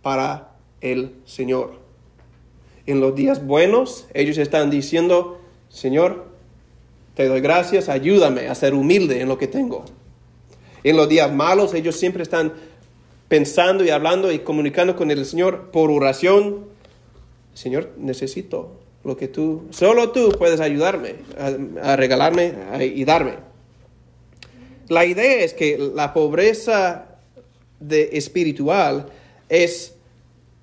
para 0.02 0.56
el 0.80 1.16
Señor. 1.26 1.74
En 2.86 3.02
los 3.02 3.16
días 3.16 3.46
buenos, 3.46 4.08
ellos 4.14 4.38
están 4.38 4.70
diciendo, 4.70 5.42
Señor, 5.68 6.27
te 7.18 7.28
doy 7.28 7.42
gracias, 7.42 7.90
ayúdame 7.90 8.48
a 8.48 8.54
ser 8.54 8.76
humilde 8.76 9.22
en 9.22 9.28
lo 9.28 9.40
que 9.40 9.48
tengo. 9.48 9.84
En 10.84 10.96
los 10.96 11.10
días 11.10 11.34
malos 11.34 11.74
ellos 11.74 11.96
siempre 11.96 12.22
están 12.22 12.54
pensando 13.28 13.84
y 13.84 13.90
hablando 13.90 14.32
y 14.32 14.40
comunicando 14.40 14.96
con 14.96 15.10
el 15.10 15.26
Señor 15.26 15.72
por 15.72 15.90
oración. 15.90 16.68
Señor, 17.56 17.90
necesito 17.98 18.80
lo 19.04 19.18
que 19.18 19.28
tú, 19.28 19.64
solo 19.72 20.12
tú 20.12 20.30
puedes 20.38 20.60
ayudarme, 20.60 21.16
a, 21.82 21.96
regalarme 21.96 22.54
y 22.80 23.04
darme. 23.04 23.34
La 24.88 25.04
idea 25.04 25.44
es 25.44 25.56
que 25.56 25.76
la 25.80 26.14
pobreza 26.14 27.18
de 27.80 28.10
espiritual 28.14 29.08
es 29.50 29.96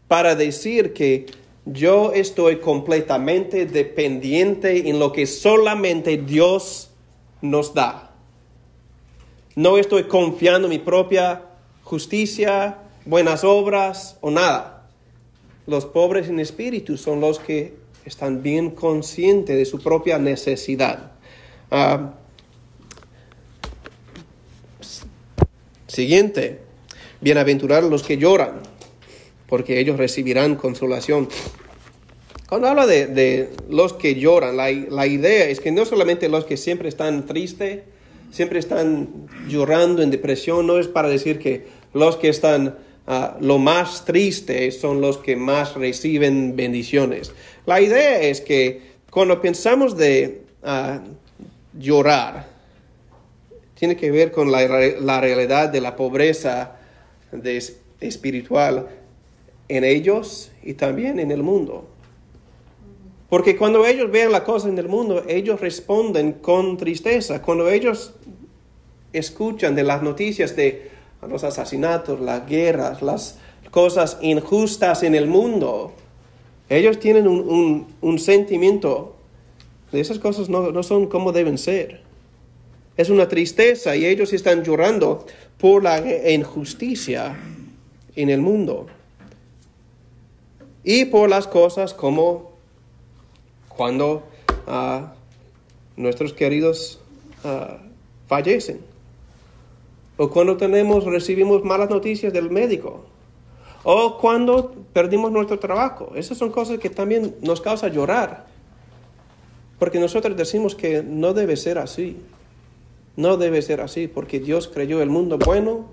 para 0.07 0.37
decir 0.37 0.93
que 0.93 1.27
yo 1.67 2.13
estoy 2.13 2.57
completamente 2.57 3.67
dependiente 3.67 4.89
en 4.89 4.99
lo 4.99 5.13
que 5.13 5.27
solamente 5.27 6.19
Dios 6.19 6.91
nos 7.41 7.75
da. 7.75 8.13
No 9.57 9.79
estoy 9.79 10.05
confiando 10.05 10.67
en 10.67 10.73
mi 10.73 10.79
propia 10.79 11.43
justicia, 11.83 12.79
buenas 13.05 13.45
obras 13.45 14.19
o 14.21 14.31
nada. 14.31 14.89
Los 15.67 15.87
pobres 15.87 16.29
en 16.29 16.41
espíritu 16.41 16.97
son 16.97 17.21
los 17.21 17.39
que 17.39 17.75
están 18.05 18.43
bien 18.43 18.71
conscientes 18.71 19.57
de 19.57 19.65
su 19.65 19.81
propia 19.81 20.19
necesidad. 20.19 21.13
Ah, 21.71 22.13
siguiente, 25.87 26.61
bienaventurados 27.21 27.91
los 27.91 28.03
que 28.03 28.19
lloran, 28.19 28.61
porque 29.55 29.79
ellos 29.79 29.99
recibirán 29.99 30.57
consolación. 30.57 31.29
Cuando 32.49 32.67
habla 32.67 32.89
de, 32.89 33.51
los 33.71 33.93
que 33.93 34.17
lloran, 34.17 34.57
la, 34.57 34.69
la, 34.73 35.07
idea 35.07 35.45
es 35.45 35.61
que 35.61 35.71
no 35.71 35.85
solamente 35.85 36.29
los 36.29 36.45
que 36.45 36.57
siempre 36.57 36.89
están 36.89 37.25
tristes, 37.25 37.83
siempre 38.33 38.59
están 38.59 39.29
llorando 39.47 40.03
en 40.03 40.11
depresión, 40.11 40.67
no 40.67 40.81
es 40.81 40.89
para 40.89 41.09
decir 41.09 41.39
que 41.39 41.67
los 41.93 42.17
que 42.17 42.31
están 42.31 42.79
ah, 43.07 43.37
lo 43.41 43.59
más 43.59 44.05
tristes 44.05 44.81
son 44.81 45.01
los 45.01 45.19
que 45.19 45.37
más 45.37 45.77
reciben 45.77 46.57
bendiciones. 46.57 47.31
La 47.65 47.81
idea 47.81 48.23
es 48.23 48.41
que 48.41 48.83
cuando 49.09 49.41
pensamos 49.41 49.97
de 49.97 50.43
ah, 50.65 51.01
llorar, 51.79 52.49
tiene 53.79 53.95
que 53.95 54.11
ver 54.11 54.33
con 54.33 54.51
la, 54.51 54.67
la 54.99 55.21
realidad 55.21 55.69
de 55.69 55.81
la 55.81 55.95
pobreza 55.95 56.73
espiritual 58.01 58.89
en 59.69 59.85
ellos 59.85 60.53
y 60.63 60.75
también 60.75 61.19
en 61.19 61.31
el 61.31 61.43
mundo. 61.43 61.89
Porque 63.29 63.57
cuando 63.57 63.85
ellos 63.87 64.11
vean 64.11 64.33
la 64.33 64.45
cosa 64.45 64.69
en 64.69 64.79
el 64.79 64.89
mundo, 64.89 65.25
ellos 65.27 65.61
responden 65.61 66.35
con 66.35 66.77
tristeza. 66.77 67.43
Cuando 67.43 67.69
ellos 67.69 68.15
escuchan 69.13 69.75
de 69.75 69.83
las 69.83 70.03
noticias 70.03 70.55
de 70.55 70.91
los 71.29 71.43
asesinatos, 71.43 72.21
las 72.21 72.47
guerras, 72.47 73.03
las 73.03 73.39
cosas 73.71 74.19
injustas 74.21 75.03
en 75.03 75.15
el 75.15 75.27
mundo, 75.27 75.93
ellos 76.69 76.99
tienen 76.99 77.27
un, 77.27 78.19
sentimiento 78.19 79.17
de 79.91 80.01
esas 80.01 80.19
cosas 80.19 80.49
no, 80.49 80.71
no 80.71 80.83
son 80.83 81.07
como 81.07 81.33
deben 81.33 81.59
ser. 81.59 82.03
Es 82.97 83.11
una 83.11 83.29
tristeza 83.29 83.97
y 83.97 84.07
ellos 84.07 84.33
están 84.33 84.63
llorando 84.63 85.27
por 85.59 85.83
la 85.83 86.01
injusticia 86.31 87.37
en 88.15 88.31
el 88.31 88.41
mundo. 88.41 88.87
Y 90.85 91.07
por 91.07 91.31
las 91.31 91.49
cosas 91.49 91.95
como 91.95 92.53
cuando 93.69 94.23
ah, 94.67 95.15
nuestros 95.97 96.33
queridos 96.33 97.01
ah, 97.43 97.79
fallecen. 98.29 98.81
O 100.17 100.31
cuando 100.31 100.57
tenemos, 100.57 101.05
recibimos 101.05 101.65
malas 101.65 101.91
noticias 101.91 102.33
del 102.33 102.51
médico. 102.51 103.05
O 103.83 104.19
cuando 104.19 104.73
perdimos 104.93 105.33
nuestro 105.33 105.59
trabajo. 105.59 106.13
Esas 106.15 106.39
son 106.39 106.51
cosas 106.51 106.79
que 106.79 106.91
también 106.91 107.35
nos 107.41 107.61
causan 107.61 107.93
llorar. 107.93 108.47
Porque 109.79 109.99
nosotros 109.99 110.37
decimos 110.37 110.75
que 110.75 111.03
no 111.03 111.35
debe 111.35 111.57
ser 111.57 111.79
así. 111.79 112.19
No 113.17 113.37
debe 113.37 113.63
ser 113.63 113.81
así 113.81 114.09
porque 114.09 114.41
Dios 114.41 114.69
creyó 114.69 115.01
el 115.01 115.09
mundo 115.09 115.39
bueno, 115.39 115.87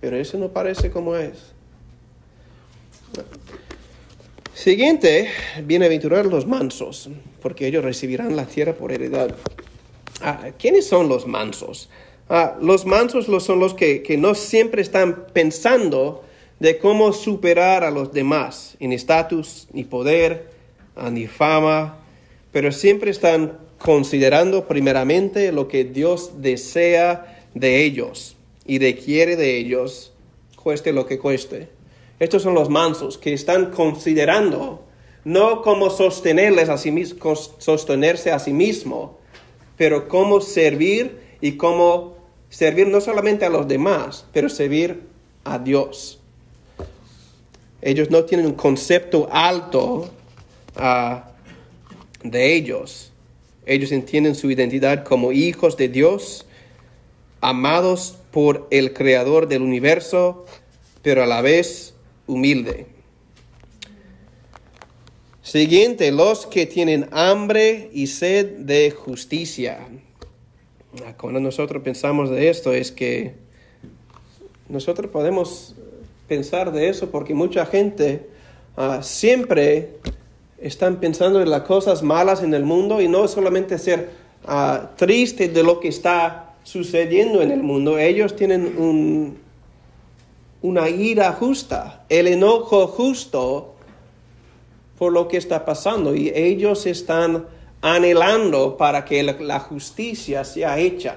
pero 0.00 0.16
eso 0.16 0.36
no 0.38 0.48
parece 0.48 0.90
como 0.90 1.16
es. 1.16 1.52
Siguiente, 4.60 5.28
bienaventurados 5.64 6.30
los 6.30 6.46
mansos, 6.46 7.08
porque 7.40 7.66
ellos 7.66 7.82
recibirán 7.82 8.36
la 8.36 8.44
tierra 8.44 8.74
por 8.74 8.92
heredad. 8.92 9.34
Ah, 10.20 10.50
¿Quiénes 10.58 10.86
son 10.86 11.08
los 11.08 11.26
mansos? 11.26 11.88
Ah, 12.28 12.58
los 12.60 12.84
mansos 12.84 13.24
son 13.42 13.58
los 13.58 13.72
que, 13.72 14.04
no 14.18 14.34
siempre 14.34 14.82
están 14.82 15.28
pensando 15.32 16.24
de 16.58 16.76
cómo 16.76 17.14
superar 17.14 17.84
a 17.84 17.90
los 17.90 18.12
demás 18.12 18.76
en 18.80 18.92
estatus, 18.92 19.66
ni 19.72 19.84
poder, 19.84 20.50
ah, 20.94 21.08
ni 21.08 21.26
fama, 21.26 21.96
pero 22.52 22.70
siempre 22.70 23.10
están 23.10 23.56
considerando 23.78 24.68
primeramente 24.68 25.52
lo 25.52 25.68
que 25.68 25.84
Dios 25.84 26.42
desea 26.42 27.46
de 27.54 27.82
ellos 27.82 28.36
y 28.66 28.78
requiere 28.78 29.36
de 29.36 29.56
ellos, 29.56 30.12
cueste 30.54 30.92
lo 30.92 31.06
que 31.06 31.18
cueste. 31.18 31.79
Estos 32.20 32.42
son 32.42 32.54
los 32.54 32.68
mansos 32.68 33.18
que 33.18 33.32
están 33.32 33.70
considerando 33.70 34.84
no 35.24 35.62
cómo 35.62 35.90
sostenerles 35.90 36.68
a 36.68 36.78
sí 36.78 36.92
sostenerse 37.58 38.30
a 38.30 38.38
sí 38.38 38.52
mismo, 38.52 39.18
pero 39.76 40.08
cómo 40.08 40.40
servir 40.40 41.18
y 41.40 41.52
cómo 41.52 42.16
servir 42.48 42.88
no 42.88 43.00
solamente 43.00 43.44
a 43.44 43.50
los 43.50 43.66
demás, 43.66 44.26
pero 44.32 44.48
servir 44.48 45.02
a 45.44 45.58
Dios. 45.58 46.20
Ellos 47.82 48.10
no 48.10 48.24
tienen 48.24 48.46
un 48.46 48.54
concepto 48.54 49.28
alto 49.30 50.10
ah, 50.76 51.30
de 52.22 52.54
ellos. 52.54 53.12
Ellos 53.64 53.92
entienden 53.92 54.34
su 54.34 54.50
identidad 54.50 55.04
como 55.04 55.32
hijos 55.32 55.76
de 55.76 55.88
Dios, 55.88 56.46
amados 57.40 58.18
por 58.30 58.66
el 58.70 58.92
Creador 58.92 59.48
del 59.48 59.62
universo, 59.62 60.44
pero 61.02 61.22
a 61.22 61.26
la 61.26 61.40
vez 61.40 61.89
humilde. 62.30 62.86
Siguiente, 65.42 66.12
los 66.12 66.46
que 66.46 66.66
tienen 66.66 67.08
hambre 67.10 67.90
y 67.92 68.06
sed 68.06 68.58
de 68.58 68.90
justicia. 68.92 69.88
Cuando 71.16 71.40
nosotros 71.40 71.82
pensamos 71.82 72.30
de 72.30 72.48
esto 72.48 72.72
es 72.72 72.92
que 72.92 73.34
nosotros 74.68 75.10
podemos 75.10 75.74
pensar 76.28 76.72
de 76.72 76.88
eso 76.88 77.10
porque 77.10 77.34
mucha 77.34 77.66
gente 77.66 78.28
ah, 78.76 79.00
siempre 79.02 79.96
están 80.60 81.00
pensando 81.00 81.42
en 81.42 81.50
las 81.50 81.62
cosas 81.62 82.02
malas 82.02 82.42
en 82.42 82.54
el 82.54 82.64
mundo 82.64 83.00
y 83.00 83.08
no 83.08 83.26
solamente 83.26 83.78
ser 83.78 84.10
uh, 84.46 84.94
triste 84.96 85.48
de 85.48 85.62
lo 85.62 85.80
que 85.80 85.88
está 85.88 86.54
sucediendo 86.62 87.42
en 87.42 87.50
el 87.50 87.62
mundo. 87.62 87.98
Ellos 87.98 88.36
tienen 88.36 88.76
un, 88.78 89.38
una 90.62 90.88
ira 90.88 91.32
justa, 91.32 92.04
el 92.08 92.26
enojo 92.26 92.86
justo 92.86 93.74
por 94.98 95.12
lo 95.12 95.28
que 95.28 95.38
está 95.38 95.64
pasando. 95.64 96.14
Y 96.14 96.30
ellos 96.34 96.86
están 96.86 97.46
anhelando 97.80 98.76
para 98.76 99.04
que 99.04 99.22
la 99.22 99.60
justicia 99.60 100.44
sea 100.44 100.78
hecha. 100.78 101.16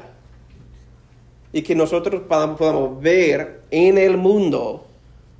Y 1.51 1.61
que 1.61 1.75
nosotros 1.75 2.23
podamos 2.27 3.01
ver 3.01 3.63
en 3.69 3.97
el 3.97 4.17
mundo 4.17 4.85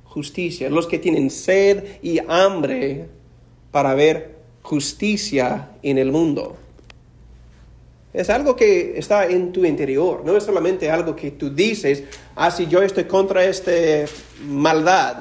justicia, 0.04 0.70
los 0.70 0.86
que 0.86 1.00
tienen 1.00 1.28
sed 1.28 1.98
y 2.00 2.20
hambre 2.28 3.08
para 3.72 3.94
ver 3.94 4.36
justicia 4.62 5.70
en 5.82 5.98
el 5.98 6.12
mundo. 6.12 6.56
Es 8.14 8.30
algo 8.30 8.54
que 8.54 8.96
está 8.96 9.26
en 9.26 9.50
tu 9.50 9.64
interior, 9.64 10.22
no 10.24 10.36
es 10.36 10.44
solamente 10.44 10.88
algo 10.88 11.16
que 11.16 11.32
tú 11.32 11.50
dices, 11.50 12.04
ah, 12.36 12.52
si 12.52 12.68
yo 12.68 12.80
estoy 12.80 13.04
contra 13.04 13.44
esta 13.44 13.72
maldad 14.46 15.16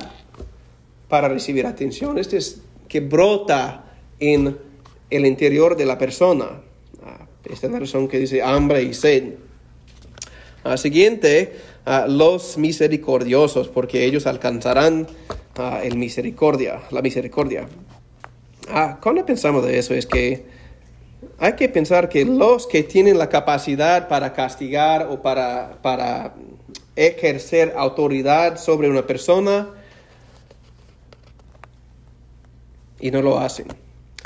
para 1.10 1.28
recibir 1.28 1.66
atención. 1.66 2.20
Este 2.20 2.38
es 2.38 2.62
que 2.88 3.00
brota 3.00 3.84
en 4.20 4.58
el 5.10 5.26
interior 5.26 5.76
de 5.76 5.86
la 5.86 5.98
persona. 5.98 6.62
Ah, 7.04 7.26
esta 7.46 7.66
es 7.66 7.74
la 7.74 7.80
razón 7.80 8.08
que 8.08 8.20
dice 8.20 8.44
hambre 8.44 8.84
y 8.84 8.94
sed. 8.94 9.36
Ah, 10.64 10.78
siguiente, 10.78 11.54
ah, 11.86 12.06
los 12.08 12.60
misericordiosos, 12.60 13.70
porque 13.70 14.06
ellos 14.06 14.28
alcanzarán 14.28 15.08
el 15.84 15.98
misericordia, 15.98 16.82
la 16.92 17.02
misericordia. 17.02 17.68
cuando 19.02 19.26
pensamos 19.26 19.66
de 19.66 19.78
eso 19.78 19.94
es 19.94 20.06
que 20.06 20.46
hay 21.44 21.58
que 21.58 21.68
pensar 21.68 22.08
que 22.08 22.24
los 22.24 22.68
que 22.68 22.84
tienen 22.84 23.18
la 23.18 23.28
capacidad 23.28 24.08
para 24.08 24.32
castigar 24.32 25.08
o 25.08 25.22
para, 25.22 25.78
para 25.82 26.36
ejercer 26.96 27.74
autoridad 27.76 28.58
sobre 28.58 28.90
una 28.90 29.06
persona 29.06 29.68
y 32.98 33.12
no 33.12 33.22
lo 33.22 33.40
hacen. 33.40 33.68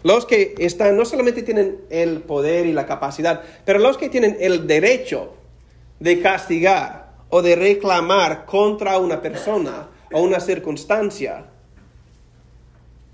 Los 0.03 0.27
que 0.27 0.53
están, 0.59 0.95
no 0.95 1.05
solamente 1.05 1.41
tienen 1.41 1.77
el 1.89 2.21
poder 2.21 2.67
y 2.67 2.71
la 2.71 2.85
capacidad, 2.85 3.41
pero 3.65 3.79
los 3.79 3.97
que 3.97 4.09
tienen 4.09 4.37
el 4.39 4.67
derecho 4.67 5.33
de 5.99 6.21
castigar 6.21 7.13
o 7.29 7.41
de 7.41 7.55
reclamar 7.55 8.45
contra 8.45 8.99
una 8.99 9.23
persona 9.23 9.89
o 10.13 10.21
una 10.21 10.39
circunstancia, 10.39 11.47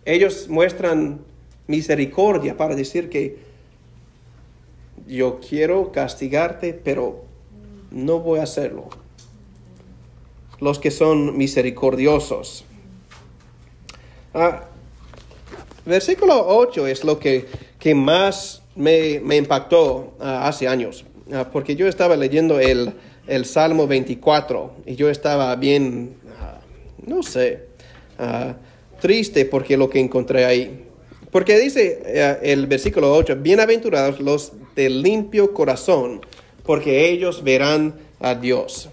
ellos 0.04 0.50
muestran 0.50 1.22
misericordia 1.68 2.58
para 2.58 2.76
decir 2.76 3.10
que 3.10 3.53
yo 5.08 5.40
quiero 5.40 5.92
castigarte, 5.92 6.74
pero 6.74 7.26
no 7.92 8.20
voy 8.20 8.40
a 8.40 8.44
hacerlo. 8.44 8.90
Los 10.60 10.80
que 10.80 10.92
son 10.92 11.38
misericordiosos. 11.38 12.66
Ah, 14.34 14.64
versículo 15.86 16.46
8 16.48 16.88
es 16.88 17.04
lo 17.04 17.20
que, 17.20 17.46
que 17.78 17.94
más 17.94 18.64
me, 18.76 19.22
impactó 19.36 20.16
ah, 20.20 20.48
hace 20.48 20.68
años, 20.68 21.06
ah, 21.32 21.50
porque 21.52 21.76
yo 21.76 21.88
estaba 21.88 22.16
leyendo 22.16 22.60
el, 22.60 22.94
el, 23.28 23.46
Salmo 23.46 23.86
24 23.86 24.74
y 24.88 24.96
yo 24.96 25.10
estaba 25.10 25.56
bien, 25.56 26.16
no 27.06 27.22
sé, 27.22 27.68
triste 29.00 29.46
porque 29.46 29.78
lo 29.78 29.90
que 29.90 30.00
encontré 30.00 30.46
ahí. 30.46 30.88
Porque 31.30 31.60
dice 31.60 32.02
eh, 32.06 32.38
el 32.44 32.68
versículo 32.68 33.14
8, 33.14 33.38
bienaventurados 33.42 34.20
los 34.20 34.54
de 34.76 34.90
limpio 34.90 35.54
corazón, 35.54 36.22
porque 36.64 37.10
ellos 37.10 37.44
verán 37.44 37.96
a 38.20 38.36
Dios. 38.36 38.90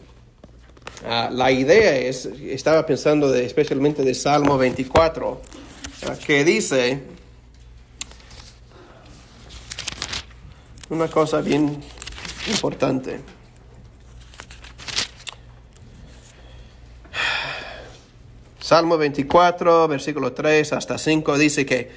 Ah, 1.04 1.30
la 1.32 1.50
idea 1.50 1.96
es, 1.96 2.26
estaba 2.26 2.84
pensando 2.84 3.30
de, 3.30 3.46
especialmente 3.46 4.02
de 4.02 4.14
Salmo 4.14 4.58
24, 4.58 5.40
ah, 6.06 6.14
que 6.26 6.44
dice 6.44 7.00
una 10.90 11.08
cosa 11.08 11.40
bien 11.40 11.80
importante. 12.48 13.20
Salmo 18.58 18.98
24, 18.98 19.88
versículo 19.88 20.32
3 20.32 20.72
hasta 20.74 20.96
5 20.98 21.38
dice 21.38 21.66
que 21.66 21.90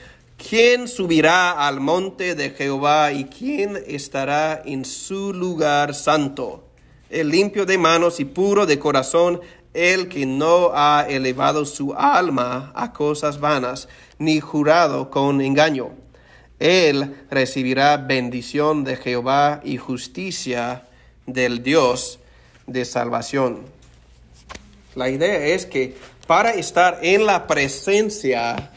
¿Quién 0.50 0.90
subirá 0.90 1.52
al 1.66 1.80
monte 1.80 2.36
de 2.36 2.50
Jehová 2.50 3.14
y 3.14 3.26
quién 3.26 3.82
estará 3.88 4.62
en 4.66 4.84
su 4.84 5.32
lugar 5.34 5.96
santo? 5.96 6.66
El 7.10 7.30
limpio 7.30 7.66
de 7.66 7.78
manos 7.78 8.20
y 8.20 8.26
puro 8.26 8.66
de 8.66 8.78
corazón, 8.78 9.40
el 9.74 10.10
que 10.10 10.26
no 10.26 10.72
ha 10.74 11.06
elevado 11.08 11.66
su 11.66 11.94
alma 11.94 12.74
a 12.76 12.92
cosas 12.92 13.40
vanas, 13.40 13.88
ni 14.20 14.42
jurado 14.42 15.10
con 15.10 15.40
engaño. 15.40 15.92
Él 16.60 17.26
recibirá 17.32 17.96
bendición 17.96 18.84
de 18.84 18.98
Jehová 18.98 19.62
y 19.64 19.78
justicia 19.78 20.84
del 21.26 21.64
Dios 21.64 22.20
de 22.68 22.84
salvación. 22.84 23.62
La 24.96 25.10
idea 25.10 25.48
es 25.48 25.66
que 25.66 25.96
para 26.28 26.52
estar 26.52 27.00
en 27.02 27.26
la 27.26 27.48
presencia 27.48 28.72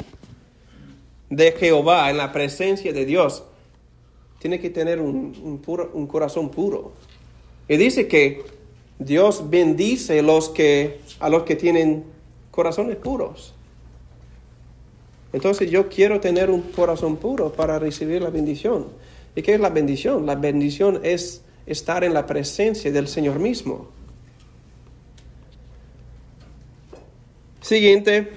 de 1.30 1.52
Jehová, 1.52 2.10
en 2.10 2.16
la 2.16 2.32
presencia 2.32 2.92
de 2.92 3.04
Dios, 3.04 3.44
tiene 4.38 4.60
que 4.60 4.70
tener 4.70 5.00
un, 5.00 5.60
un 5.92 6.06
corazón 6.06 6.50
puro. 6.50 6.92
Y 7.68 7.76
dice 7.76 8.06
que 8.06 8.44
Dios 8.98 9.50
bendice 9.50 10.22
los 10.22 10.48
que, 10.48 11.00
a 11.20 11.28
los 11.28 11.42
que 11.42 11.56
tienen 11.56 12.04
corazones 12.50 12.96
puros. 12.96 13.54
Entonces 15.32 15.70
yo 15.70 15.88
quiero 15.88 16.20
tener 16.20 16.50
un 16.50 16.62
corazón 16.62 17.16
puro 17.16 17.52
para 17.52 17.78
recibir 17.78 18.22
la 18.22 18.30
bendición. 18.30 18.86
¿Y 19.34 19.42
qué 19.42 19.54
es 19.54 19.60
la 19.60 19.68
bendición? 19.68 20.24
La 20.24 20.34
bendición 20.34 21.00
es 21.02 21.42
estar 21.66 22.04
en 22.04 22.14
la 22.14 22.26
presencia 22.26 22.90
del 22.90 23.08
Señor 23.08 23.38
mismo. 23.38 23.88
Siguiente, 27.60 28.30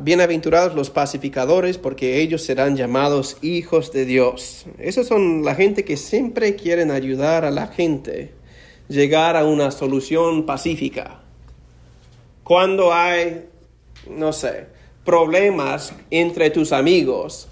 Bienaventurados 0.00 0.74
los 0.74 0.90
pacificadores, 0.90 1.78
porque 1.78 2.20
ellos 2.20 2.42
serán 2.42 2.76
llamados 2.76 3.36
hijos 3.42 3.92
de 3.92 4.04
Dios. 4.04 4.66
Esos 4.76 5.06
son 5.06 5.44
la 5.44 5.54
gente 5.54 5.84
que 5.84 5.96
siempre 5.96 6.56
quieren 6.56 6.90
ayudar 6.90 7.44
a 7.44 7.52
la 7.52 7.68
gente, 7.68 8.32
llegar 8.88 9.36
a 9.36 9.44
una 9.44 9.70
solución 9.70 10.46
pacífica. 10.46 11.20
Cuando 12.42 12.92
hay, 12.92 13.44
no 14.10 14.32
sé, 14.32 14.66
problemas 15.04 15.92
entre 16.10 16.50
tus 16.50 16.72
amigos, 16.72 17.46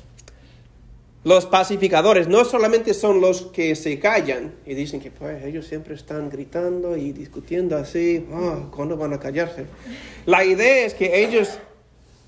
los 1.23 1.47
pacificadores 1.47 2.27
no 2.27 2.45
solamente 2.45 2.93
son 2.93 3.21
los 3.21 3.43
que 3.43 3.77
se 3.77 4.01
callan 4.01 4.55
y 4.67 4.75
dicen 4.75 4.99
que 4.99 5.13
pues 5.13 5.45
ellos 5.45 5.65
siempre 5.65 5.95
están 5.95 6.29
gritando 6.29 6.97
y 6.97 7.13
discutiendo 7.13 7.77
así, 7.77 8.27
oh, 8.33 8.69
¿cuándo 8.75 8.97
van 8.97 9.13
a 9.13 9.21
callarse? 9.21 9.67
La 10.27 10.45
idea 10.45 10.87
es 10.87 10.95
que 10.95 11.23
ellos 11.23 11.61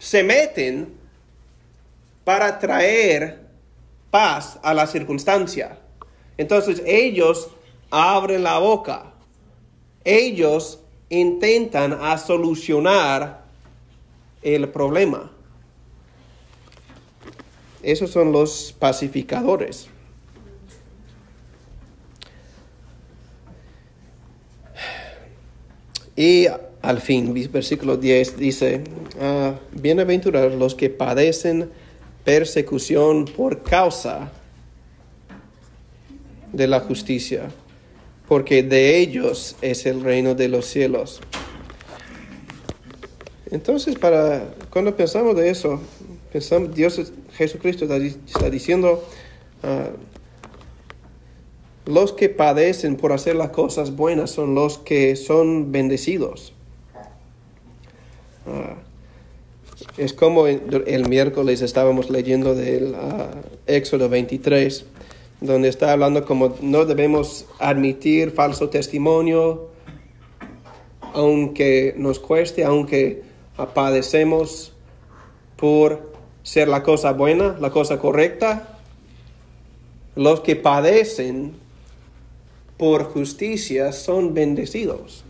se 0.03 0.25
meten 0.25 0.93
para 2.25 2.59
traer 2.59 3.39
paz 4.11 4.59
a 4.65 4.75
la 4.75 4.89
circunstancia. 4.89 5.79
Entonces 6.37 6.83
ellos 6.85 7.51
abren 7.89 8.43
la 8.43 8.59
boca. 8.59 9.13
Ellos 10.03 10.81
intentan 11.09 11.93
a 11.93 12.19
solucionar 12.19 13.45
el 14.43 14.69
problema. 14.71 15.31
Esos 17.81 18.11
son 18.11 18.33
los 18.33 18.75
pacificadores. 18.77 19.87
Y 26.17 26.49
al 26.83 27.01
fin, 27.01 27.33
versículo 27.53 27.97
10 27.97 28.37
dice, 28.37 28.83
ah, 29.21 29.55
bienaventurados 29.73 30.55
los 30.55 30.75
que 30.75 30.91
padecen 30.91 31.71
persecución 32.25 33.25
por 33.25 33.63
causa 33.63 34.33
de 36.53 36.67
la 36.67 36.81
justicia, 36.81 37.51
porque 38.29 38.63
de 38.63 38.99
ellos 38.99 39.57
es 39.63 39.87
el 39.87 40.03
reino 40.03 40.35
de 40.35 40.49
los 40.49 40.67
cielos. 40.67 41.21
Entonces, 43.51 43.97
para 43.99 44.55
cuando 44.71 44.97
pensamos 44.97 45.37
de 45.37 45.51
eso, 45.51 45.81
pensamos, 46.33 46.75
Dios 46.75 47.13
Jesucristo 47.37 47.85
está, 47.85 48.51
diciendo, 48.51 49.05
ah, 49.63 49.91
los 51.85 52.13
que 52.13 52.29
padecen 52.29 52.97
por 52.97 53.13
hacer 53.13 53.37
las 53.37 53.51
cosas 53.51 53.95
buenas 53.95 54.31
son 54.31 54.55
los 54.55 54.79
que 54.79 55.17
son 55.17 55.71
bendecidos. 55.71 56.55
Ah, 58.47 58.77
es 59.97 60.13
como 60.13 60.47
el, 60.47 61.09
miércoles 61.09 61.61
estábamos 61.61 62.11
leyendo 62.11 62.55
del 62.55 62.95
ah, 62.95 63.31
Éxodo 63.67 64.09
23, 64.09 64.87
donde 65.41 65.69
está 65.69 65.93
hablando 65.93 66.25
como 66.25 66.57
no 66.61 66.85
debemos 66.85 67.47
admitir 67.59 68.31
falso 68.31 68.69
testimonio, 68.69 69.69
aunque 71.15 71.95
nos 71.97 72.19
cueste, 72.19 72.65
aunque 72.65 73.23
padecemos 73.75 74.73
por 75.57 76.13
ser 76.43 76.69
la 76.69 76.83
cosa 76.83 77.13
buena, 77.13 77.57
la 77.61 77.71
cosa 77.71 77.99
correcta. 77.99 78.79
Los 80.15 80.41
que 80.41 80.57
padecen 80.57 81.53
por 82.77 83.05
justicia 83.05 83.93
son 83.93 84.35
bendecidos. 84.35 85.25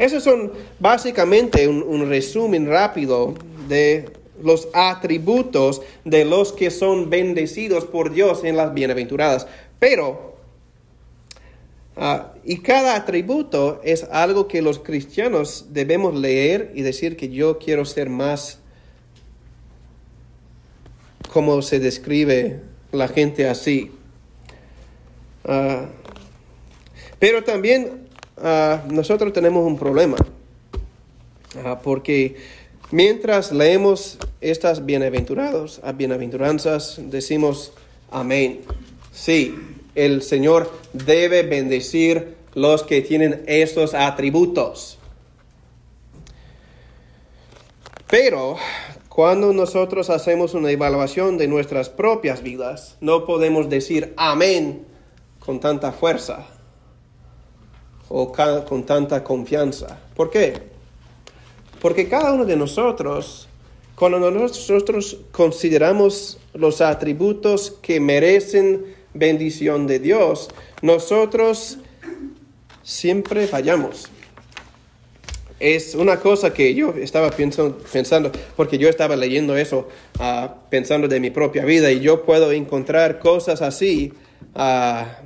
Esos 0.00 0.24
son 0.24 0.50
básicamente 0.78 1.68
un, 1.68 2.08
resumen 2.08 2.66
rápido 2.66 3.34
de 3.68 4.08
los 4.42 4.68
atributos 4.72 5.82
de 6.06 6.24
los 6.24 6.54
que 6.54 6.70
son 6.70 7.10
bendecidos 7.10 7.84
por 7.84 8.10
Dios 8.10 8.42
en 8.42 8.56
las 8.56 8.72
bienaventuradas. 8.72 9.46
Pero, 9.78 10.36
ah, 11.96 12.32
y 12.44 12.60
cada 12.60 12.96
atributo 12.96 13.82
es 13.84 14.04
algo 14.04 14.48
que 14.48 14.62
los 14.62 14.78
cristianos 14.78 15.66
debemos 15.68 16.14
leer 16.14 16.72
y 16.74 16.80
decir 16.80 17.18
que 17.18 17.28
yo 17.28 17.58
quiero 17.58 17.84
ser 17.84 18.08
más 18.08 18.58
como 21.30 21.60
se 21.60 21.78
describe 21.78 22.62
la 22.90 23.06
gente 23.06 23.50
así. 23.50 23.90
Ah, 25.44 25.90
pero 27.18 27.44
también 27.44 28.08
Ah, 28.42 28.82
nosotros 28.88 29.34
tenemos 29.34 29.66
un 29.66 29.78
problema, 29.78 30.16
ah, 31.62 31.78
porque 31.82 32.36
mientras 32.90 33.52
leemos 33.52 34.16
estas 34.40 34.86
bienaventurados, 34.86 35.78
a 35.84 35.92
bienaventuranzas, 35.92 36.98
decimos 37.10 37.74
amén. 38.10 38.62
Sí, 39.12 39.54
el 39.94 40.22
Señor 40.22 40.72
debe 40.94 41.42
bendecir 41.42 42.34
los 42.54 42.82
que 42.82 43.02
tienen 43.02 43.42
estos 43.46 43.92
atributos. 43.92 44.96
Pero 48.08 48.56
cuando 49.10 49.52
nosotros 49.52 50.08
hacemos 50.08 50.54
una 50.54 50.70
evaluación 50.70 51.36
de 51.36 51.46
nuestras 51.46 51.90
propias 51.90 52.42
vidas, 52.42 52.96
no 53.02 53.26
podemos 53.26 53.68
decir 53.68 54.14
amén 54.16 54.86
con 55.40 55.60
tanta 55.60 55.92
fuerza 55.92 56.46
o 58.10 58.30
con 58.68 58.84
tanta 58.84 59.24
confianza. 59.24 59.98
¿Por 60.14 60.28
qué? 60.28 60.52
Porque 61.80 62.08
cada 62.08 62.32
uno 62.32 62.44
de 62.44 62.56
nosotros 62.56 63.46
Cuando 64.00 64.30
nosotros 64.30 65.18
consideramos 65.30 66.38
los 66.54 66.80
atributos 66.80 67.76
que 67.82 68.00
merecen 68.00 68.86
bendición 69.12 69.86
de 69.86 69.98
Dios, 69.98 70.48
nosotros 70.80 71.76
siempre 72.82 73.46
fallamos. 73.46 74.08
Es 75.58 75.94
una 75.94 76.18
cosa 76.18 76.54
que 76.54 76.74
yo 76.74 76.94
estaba 76.94 77.30
pensando, 77.30 78.32
porque 78.56 78.78
yo 78.78 78.88
estaba 78.88 79.16
leyendo 79.16 79.54
eso, 79.54 79.86
ah, 80.18 80.54
pensando 80.70 81.06
de 81.06 81.20
mi 81.20 81.28
propia 81.28 81.66
vida, 81.66 81.92
y 81.92 82.00
yo 82.00 82.24
puedo 82.24 82.52
encontrar 82.52 83.18
cosas 83.18 83.60
así, 83.60 84.14
ah, 84.54 85.18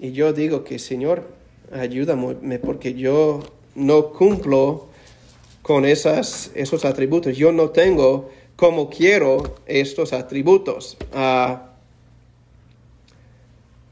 y 0.00 0.10
yo 0.10 0.32
digo 0.32 0.64
que 0.64 0.80
Señor, 0.80 1.35
ayúdame, 1.72 2.58
porque 2.58 2.94
yo 2.94 3.40
no 3.74 4.12
cumplo 4.12 4.86
con 5.62 5.84
esas, 5.84 6.50
esos 6.54 6.84
atributos. 6.84 7.36
Yo 7.36 7.52
no 7.52 7.70
tengo 7.70 8.30
como 8.56 8.88
quiero 8.88 9.56
estos 9.66 10.12
atributos. 10.12 10.96
Ah, 11.12 11.72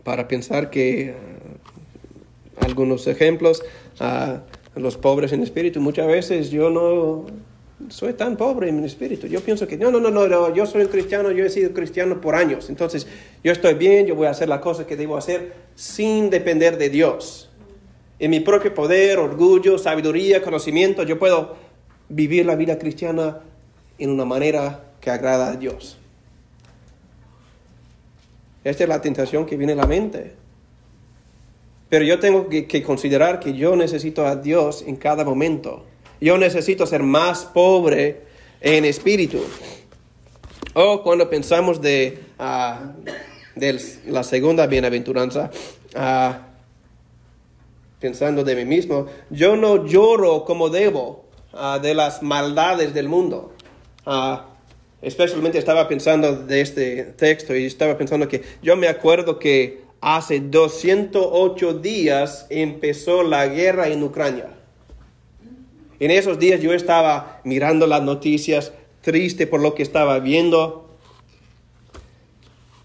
para 0.03 0.29
pensar 0.29 0.71
que 0.71 1.15
ah, 1.17 2.65
algunos 2.65 3.07
ejemplos, 3.07 3.63
ah, 4.01 4.43
los 4.77 4.97
pobres 4.97 5.33
en 5.33 5.43
espíritu, 5.43 5.81
muchas 5.81 6.07
veces 6.07 6.51
yo 6.51 6.71
no 6.71 7.27
soy 7.89 8.13
tan 8.15 8.37
pobre 8.37 8.69
en 8.69 8.81
mi 8.81 8.87
espíritu. 8.87 9.27
Yo 9.27 9.41
pienso 9.41 9.67
que 9.67 9.77
no, 9.77 9.91
no, 9.91 9.99
no, 9.99 10.11
no, 10.11 10.55
yo 10.55 10.67
soy 10.67 10.83
un 10.83 10.89
cristiano, 10.89 11.31
yo 11.33 11.45
he 11.45 11.51
sido 11.51 11.73
cristiano 11.73 12.21
por 12.21 12.35
años. 12.35 12.71
Entonces, 12.71 13.07
yo 13.43 13.53
estoy 13.53 13.75
bien, 13.75 14.07
yo 14.07 14.15
voy 14.15 14.27
a 14.27 14.31
hacer 14.31 14.49
las 14.49 14.61
cosas 14.61 14.87
que 14.87 14.97
debo 14.97 15.17
hacer 15.17 15.53
sin 15.75 16.31
depender 16.31 16.79
de 16.79 16.89
Dios. 16.89 17.51
En 18.19 18.31
mi 18.31 18.41
propio 18.41 18.73
poder, 18.75 19.19
orgullo, 19.19 19.79
sabiduría, 19.79 20.43
conocimiento, 20.43 21.03
yo 21.03 21.19
puedo 21.19 21.57
vivir 22.09 22.47
la 22.47 22.55
vida 22.55 22.79
cristiana 22.79 23.41
en 23.99 24.11
una 24.11 24.25
manera 24.25 24.85
que 25.01 25.11
agrada 25.11 25.51
a 25.51 25.57
Dios. 25.57 25.99
Esta 28.63 28.85
es 28.85 28.89
la 28.89 29.01
tentación 29.01 29.45
que 29.45 29.57
viene 29.57 29.73
a 29.73 29.77
la 29.77 29.87
mente. 29.87 30.33
Pero 31.89 32.05
yo 32.05 32.19
tengo 32.19 32.49
que, 32.49 32.83
considerar 32.83 33.41
que 33.41 33.53
yo 33.53 33.77
necesito 33.77 34.27
a 34.27 34.37
Dios 34.37 34.83
en 34.87 34.97
cada 34.97 35.25
momento. 35.25 35.85
Yo 36.21 36.39
necesito 36.39 36.87
ser 36.87 37.03
más 37.03 37.45
pobre 37.45 38.23
en 38.61 38.85
espíritu. 38.85 39.41
O 40.73 41.03
cuando 41.03 41.29
pensamos 41.29 41.81
de, 41.81 42.19
ah, 42.39 42.95
la 44.07 44.25
segunda 44.25 44.67
bienaventuranza, 44.67 45.51
uh, 45.95 46.54
pensando 48.07 48.45
de 48.45 48.55
mí 48.57 48.65
mismo, 48.65 49.07
yo 49.31 49.57
no 49.57 49.87
lloro 49.87 50.45
como 50.45 50.69
debo 50.69 51.25
Ah, 51.57 51.79
de 51.81 51.95
las 51.95 52.21
maldades 52.23 52.95
del 52.95 53.09
mundo. 53.09 53.53
Ah, 54.05 54.47
especialmente 55.01 55.59
estaba 55.59 55.87
pensando 55.87 56.37
de 56.37 56.61
este 56.61 57.05
texto 57.05 57.55
y 57.55 57.67
estaba 57.67 57.97
pensando 57.97 58.27
que 58.27 58.43
yo 58.61 58.77
me 58.77 58.89
acuerdo 58.89 59.39
que 59.39 59.85
hace 60.01 60.41
208 60.41 61.75
días 61.75 62.47
empezó 62.51 63.23
la 63.23 63.47
guerra 63.47 63.87
en 63.89 64.03
Ucrania. 64.03 64.49
En 66.01 66.11
esos 66.11 66.41
días 66.41 66.61
yo 66.61 66.73
estaba 66.73 67.41
mirando 67.45 67.87
las 67.87 68.03
noticias, 68.03 68.73
triste 69.01 69.47
por 69.47 69.61
lo 69.61 69.75
que 69.77 69.85
estaba 69.85 70.19
viendo, 70.19 70.91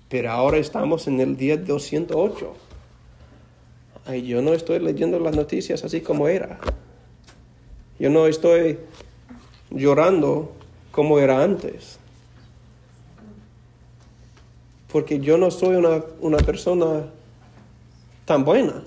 pero 0.10 0.30
ahora 0.32 0.58
estamos 0.58 1.08
en 1.08 1.20
el 1.20 1.38
día 1.38 1.58
208. 1.58 2.69
Ay, 4.10 4.26
yo 4.26 4.42
no 4.42 4.56
estoy 4.56 4.80
leyendo 4.80 5.20
las 5.20 5.36
noticias 5.36 5.84
así 5.84 6.02
como 6.02 6.28
era. 6.28 6.58
Yo 8.00 8.10
no 8.10 8.26
estoy 8.26 8.80
llorando 9.70 10.52
como 10.90 11.20
era 11.20 11.44
antes. 11.44 12.00
Porque 14.92 15.20
yo 15.20 15.38
no 15.38 15.52
soy 15.52 15.76
una, 15.76 16.38
persona 16.40 17.06
tan 18.26 18.44
buena. 18.44 18.84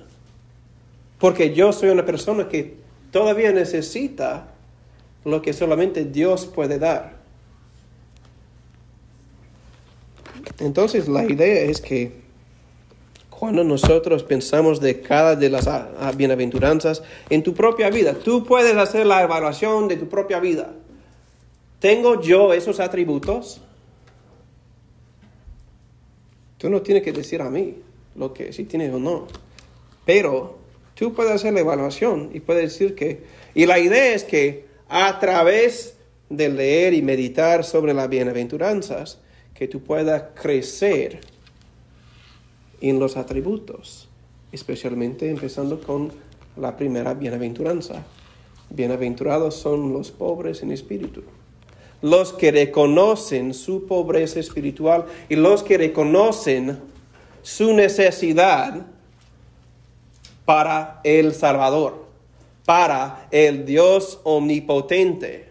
Porque 1.21 1.55
yo 1.55 1.73
soy 1.73 1.91
una 1.91 2.05
persona 2.05 2.49
que 2.49 2.75
todavía 3.13 3.53
necesita 3.53 4.49
lo 5.25 5.41
que 5.41 5.53
solamente 5.53 6.05
Dios 6.05 6.47
puede 6.47 6.81
dar. 6.81 7.23
Entonces 10.59 11.07
la 11.07 11.25
idea 11.25 11.63
es 11.63 11.81
que 11.81 12.22
cuando 13.43 13.65
nosotros 13.65 14.23
pensamos 14.23 14.81
de 14.81 15.01
cada 15.01 15.35
de 15.35 15.51
las 15.51 15.67
ah, 15.67 15.91
ah, 15.99 16.13
bienaventuranzas 16.13 17.03
en 17.29 17.43
tu 17.43 17.55
propia 17.55 17.91
vida. 17.91 18.15
Tú 18.15 18.45
puedes 18.45 18.77
hacer 18.77 19.05
la 19.05 19.21
evaluación 19.21 19.89
de 19.89 19.97
tu 19.97 20.09
propia 20.09 20.39
vida. 20.39 20.73
¿Tengo 21.81 22.23
yo 22.23 22.53
esos 22.53 22.79
atributos? 22.79 23.61
Tú 26.57 26.71
no 26.71 26.83
tienes 26.83 27.03
que 27.03 27.11
decir 27.11 27.43
a 27.43 27.51
mí 27.51 27.79
lo 28.15 28.33
que 28.33 28.53
si 28.53 28.63
tienes 28.63 28.95
o 28.95 29.01
no. 29.01 29.27
Pero 30.05 30.59
tú 30.95 31.13
puedes 31.13 31.33
hacer 31.33 31.53
la 31.53 31.61
evaluación 31.63 32.31
y 32.33 32.39
puedes 32.39 32.71
decir 32.71 32.95
que... 32.95 33.25
Y 33.57 33.67
la 33.67 33.81
idea 33.81 34.15
es 34.15 34.23
que 34.23 34.67
a 34.89 35.19
través 35.19 35.97
de 36.29 36.49
leer 36.49 36.95
y 36.95 37.03
meditar 37.03 37.65
sobre 37.65 37.93
las 37.93 38.09
bienaventuranzas, 38.09 39.19
que 39.53 39.67
tú 39.67 39.83
puedas 39.83 40.27
crecer 40.41 41.32
en 42.83 42.99
los 42.99 43.17
atributos, 43.17 44.09
especialmente 44.51 45.31
empezando 45.31 45.81
con 45.81 46.13
la 46.57 46.77
primera 46.77 47.15
bienaventuranza. 47.15 48.05
Bienaventurados 48.69 49.55
son 49.55 49.93
los 49.93 50.11
pobres 50.11 50.63
en 50.63 50.73
espíritu, 50.73 51.23
los 52.03 52.33
que 52.33 52.51
reconocen 52.51 53.55
su 53.55 53.87
pobreza 53.87 54.41
espiritual 54.41 55.07
y 55.29 55.37
los 55.37 55.63
que 55.63 55.79
reconocen 55.79 56.81
su 57.43 57.73
necesidad 57.73 58.85
para 60.45 61.01
el 61.05 61.35
Salvador, 61.35 62.05
para 62.65 63.29
el 63.31 63.65
Dios 63.65 64.21
omnipotente, 64.25 65.51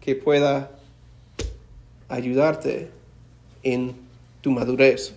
que 0.00 0.14
pueda 0.14 0.70
ayudarte 2.08 2.90
en 3.62 4.05
madurez. 4.50 5.14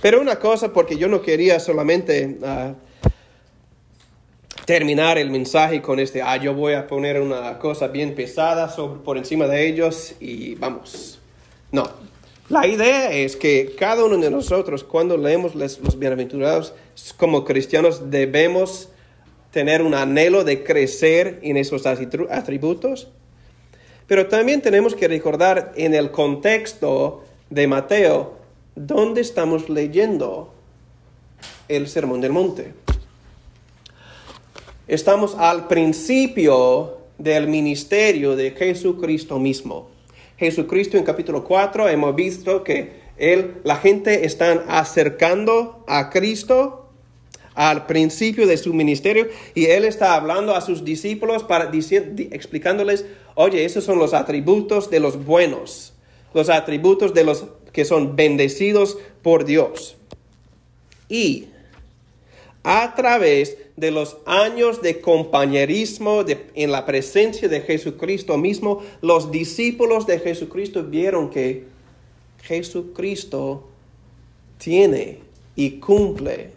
Pero 0.00 0.20
una 0.20 0.36
cosa, 0.36 0.72
porque 0.72 0.96
yo 0.96 1.08
no 1.08 1.22
quería 1.22 1.60
solamente 1.60 2.38
ah, 2.44 2.74
terminar 4.64 5.18
el 5.18 5.30
mensaje 5.30 5.82
con 5.82 5.98
este, 5.98 6.22
ah, 6.22 6.36
yo 6.36 6.54
voy 6.54 6.74
a 6.74 6.86
poner 6.86 7.20
una 7.20 7.58
cosa 7.58 7.88
bien 7.88 8.14
pesada 8.14 8.74
por 9.04 9.18
encima 9.18 9.46
de 9.46 9.66
ellos 9.66 10.14
y 10.20 10.54
vamos. 10.54 11.18
No, 11.72 11.88
la 12.48 12.66
idea 12.66 13.12
es 13.12 13.36
que 13.36 13.76
cada 13.78 14.04
uno 14.04 14.16
de 14.18 14.28
nosotros, 14.28 14.82
cuando 14.82 15.16
leemos 15.16 15.54
los 15.54 15.98
bienaventurados, 15.98 16.74
como 17.16 17.44
cristianos 17.44 18.10
debemos 18.10 18.88
tener 19.52 19.82
un 19.82 19.94
anhelo 19.94 20.42
de 20.42 20.64
crecer 20.64 21.38
en 21.42 21.56
esos 21.56 21.86
atributos, 21.86 23.08
pero 24.08 24.26
también 24.26 24.60
tenemos 24.60 24.96
que 24.96 25.06
recordar 25.06 25.72
en 25.76 25.94
el 25.94 26.10
contexto 26.10 27.22
de 27.50 27.68
Mateo, 27.68 28.39
¿dónde 28.86 29.20
estamos 29.20 29.68
leyendo 29.68 30.54
el 31.68 31.86
Sermón 31.88 32.20
del 32.20 32.32
Monte? 32.32 32.72
Estamos 34.88 35.34
al 35.38 35.68
principio 35.68 36.98
del 37.18 37.46
ministerio 37.46 38.36
de 38.36 38.52
Jesucristo 38.52 39.38
mismo. 39.38 39.90
Jesucristo 40.38 40.96
en 40.96 41.04
capítulo 41.04 41.44
4 41.44 41.88
hemos 41.90 42.14
visto 42.14 42.64
que 42.64 43.00
él, 43.18 43.56
la 43.64 43.76
gente 43.76 44.24
están 44.24 44.62
acercando 44.66 45.84
a 45.86 46.08
Cristo 46.08 46.88
al 47.54 47.84
principio 47.84 48.46
de 48.46 48.56
su 48.56 48.72
ministerio 48.72 49.28
y 49.54 49.66
él 49.66 49.84
está 49.84 50.14
hablando 50.14 50.54
a 50.54 50.62
sus 50.62 50.84
discípulos 50.84 51.44
para 51.44 51.70
explicándoles, 51.70 53.04
oye, 53.34 53.66
esos 53.66 53.84
son 53.84 53.98
los 53.98 54.14
atributos 54.14 54.88
de 54.88 55.00
los 55.00 55.22
buenos, 55.22 55.92
los 56.32 56.48
atributos 56.48 57.12
de 57.12 57.24
los 57.24 57.44
que 57.72 57.84
son 57.84 58.16
bendecidos 58.16 58.98
por 59.22 59.44
Dios. 59.44 59.96
Y 61.08 61.46
a 62.62 62.94
través 62.94 63.56
de 63.76 63.90
los 63.90 64.18
años 64.26 64.82
de 64.82 65.00
compañerismo 65.00 66.24
en 66.54 66.70
la 66.70 66.84
presencia 66.84 67.48
de 67.48 67.62
Jesucristo 67.62 68.36
mismo, 68.36 68.82
los 69.00 69.30
discípulos 69.30 70.06
de 70.06 70.18
Jesucristo 70.18 70.84
vieron 70.84 71.30
que 71.30 71.64
Jesucristo 72.42 73.68
tiene 74.58 75.18
y 75.56 75.72
cumple 75.72 76.50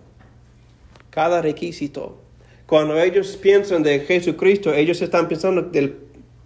cada 1.10 1.42
requisito. 1.42 2.18
Cuando 2.66 3.00
ellos 3.00 3.38
piensan 3.38 3.84
de 3.84 4.02
Jesucristo, 4.02 4.74
ellos 4.74 5.02
están 5.02 5.28
pensando 5.28 5.62
de 5.62 5.96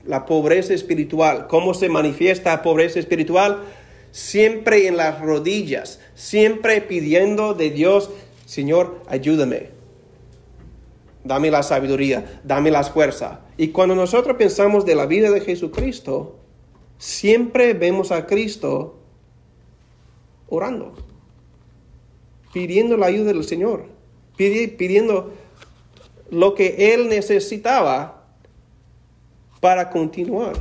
la 0.05 0.25
pobreza 0.25 0.73
espiritual. 0.73 1.47
¿Cómo 1.47 1.73
se 1.73 1.89
manifiesta 1.89 2.51
la 2.51 2.61
pobreza 2.61 2.99
espiritual? 2.99 3.63
Siempre 4.17 4.87
en 4.87 4.97
las 4.97 5.21
rodillas, 5.21 5.99
siempre 6.15 6.81
pidiendo 6.81 7.53
de 7.53 7.69
Dios, 7.69 8.09
Señor, 8.47 9.03
ayúdame. 9.07 9.69
Dame 11.23 11.51
la 11.51 11.61
sabiduría, 11.61 12.41
dame 12.43 12.71
la 12.71 12.83
fuerza. 12.83 13.41
Y 13.57 13.67
cuando 13.67 13.93
nosotros 13.93 14.35
pensamos 14.35 14.87
de 14.87 14.95
la 14.95 15.05
vida 15.05 15.29
de 15.29 15.41
Jesucristo, 15.41 16.39
siempre 16.97 17.73
vemos 17.73 18.11
a 18.11 18.25
Cristo 18.25 18.97
orando, 20.49 20.95
pidiendo 22.53 22.97
la 22.97 23.05
ayuda 23.05 23.33
del 23.33 23.43
Señor, 23.43 23.85
pidiendo 24.35 25.31
lo 26.31 26.55
que 26.55 26.95
Él 26.95 27.07
necesitaba 27.07 28.25
para 29.59 29.91
continuar. 29.91 30.55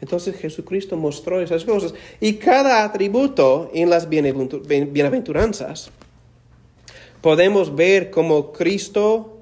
Entonces 0.00 0.36
Jesucristo 0.36 0.96
mostró 0.96 1.40
esas 1.40 1.64
cosas. 1.64 1.94
Y 2.20 2.34
cada 2.34 2.84
atributo 2.84 3.70
en 3.74 3.90
las 3.90 4.08
bienaventuranzas, 4.08 5.90
podemos 7.20 7.74
ver 7.74 8.10
cómo 8.10 8.52
Cristo 8.52 9.38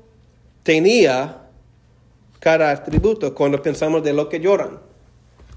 tenía 0.63 1.43
cada 2.41 2.71
atributo 2.71 3.35
cuando 3.35 3.61
pensamos 3.61 4.03
de 4.03 4.13
lo 4.13 4.29
que 4.29 4.41
lloran. 4.41 4.81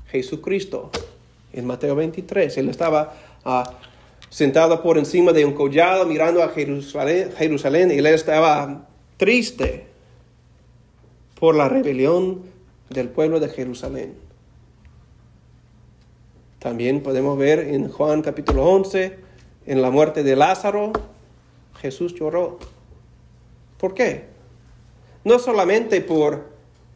Jesucristo, 0.07 0.89
en 1.53 1.65
Mateo 1.65 1.95
23, 1.95 2.57
él 2.57 2.69
estaba 2.69 3.13
ah, 3.45 3.77
sentado 4.29 4.81
por 4.81 4.97
encima 4.97 5.31
de 5.31 5.45
un 5.45 5.53
collado 5.53 6.05
mirando 6.05 6.43
a 6.43 6.49
Jerusalén, 6.49 7.31
Jerusalén 7.37 7.91
y 7.91 7.99
él 7.99 8.07
estaba 8.07 8.87
triste 9.17 9.85
por 11.39 11.55
la 11.55 11.69
rebelión 11.69 12.41
del 12.89 13.09
pueblo 13.09 13.39
de 13.39 13.49
Jerusalén. 13.49 14.28
También 16.59 17.01
podemos 17.01 17.37
ver 17.37 17.59
en 17.59 17.87
Juan 17.87 18.21
capítulo 18.21 18.65
11, 18.65 19.17
en 19.65 19.81
la 19.81 19.91
muerte 19.91 20.23
de 20.23 20.35
Lázaro, 20.35 20.91
Jesús 21.79 22.13
lloró. 22.15 22.59
¿Por 23.77 23.93
qué? 23.93 24.25
No 25.23 25.39
solamente 25.39 26.01
por 26.01 26.49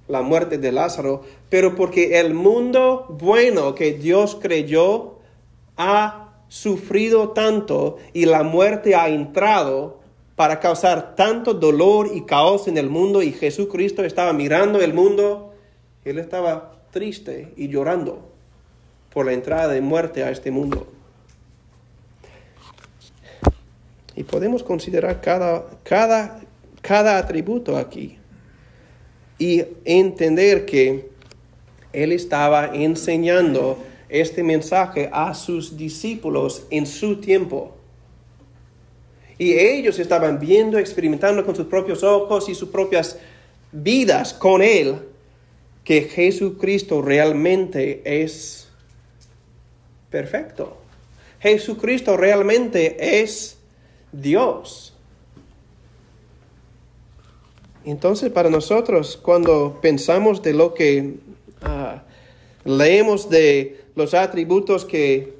la 0.10 0.22
muerte 0.22 0.58
de 0.58 0.74
Lázaro, 0.74 1.22
pero 1.50 1.76
porque 1.76 2.20
el 2.20 2.34
mundo 2.34 3.06
bueno 3.08 3.74
que 3.74 3.94
Dios 3.94 4.38
creyó 4.42 5.20
ha 5.78 6.34
sufrido 6.50 7.30
tanto 7.30 8.00
y 8.12 8.26
la 8.26 8.44
muerte 8.44 8.96
ha 8.96 9.08
entrado 9.08 10.02
para 10.36 10.60
causar 10.60 11.16
tanto 11.16 11.54
dolor 11.54 12.10
y 12.14 12.24
caos 12.24 12.68
en 12.68 12.78
el 12.78 12.90
mundo 12.90 13.24
y 13.24 13.32
Jesucristo 13.32 14.04
estaba 14.04 14.34
mirando 14.34 14.82
el 14.82 14.94
mundo, 14.94 15.54
él 16.04 16.20
estaba 16.20 16.82
triste 16.92 17.54
y 17.56 17.70
llorando 17.70 18.33
por 19.14 19.28
la 19.28 19.34
entrada 19.34 19.72
de 19.72 19.82
muerte 19.82 20.24
a 20.24 20.32
este 20.32 20.50
mundo. 20.50 20.88
Y 24.16 24.24
podemos 24.24 24.64
considerar 24.64 25.22
cada, 25.22 25.66
cada, 25.84 26.42
cada 26.82 27.18
atributo 27.18 27.78
aquí 27.78 28.18
y 29.38 29.64
entender 29.86 30.66
que 30.66 31.10
Él 31.92 32.12
estaba 32.12 32.72
enseñando 32.74 33.78
este 34.10 34.44
mensaje 34.44 35.10
a 35.12 35.34
sus 35.34 35.78
discípulos 35.78 36.66
en 36.70 36.86
su 36.86 37.20
tiempo. 37.20 37.76
Y 39.38 39.54
ellos 39.54 39.98
estaban 39.98 40.40
viendo, 40.40 40.78
experimentando 40.78 41.44
con 41.44 41.56
sus 41.56 41.66
propios 41.66 42.04
ojos 42.04 42.48
y 42.50 42.56
sus 42.56 42.70
propias 42.70 43.18
vidas 43.72 44.34
con 44.34 44.62
Él, 44.62 44.96
que 45.84 46.04
Jesucristo 46.04 47.02
realmente 47.02 48.02
es 48.06 48.63
perfecto. 50.14 50.78
Jesucristo 51.40 52.16
realmente 52.16 53.22
es 53.24 53.58
Dios. 54.12 54.94
Entonces, 57.84 58.30
para 58.32 58.52
nosotros, 58.52 59.18
cuando 59.18 59.80
pensamos 59.82 60.44
de 60.44 60.54
lo 60.54 60.76
que 60.76 61.16
ah, 61.64 62.04
leemos 62.64 63.28
de 63.32 63.82
los 63.96 64.14
atributos 64.14 64.86
que 64.86 65.34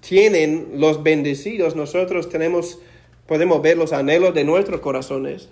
tienen 0.00 0.72
los 0.74 1.04
bendecidos, 1.04 1.76
nosotros 1.76 2.28
tenemos, 2.28 2.80
podemos 3.28 3.62
ver 3.62 3.78
los 3.78 3.92
anhelos 3.92 4.34
de 4.34 4.42
nuestros 4.42 4.80
corazones 4.80 5.48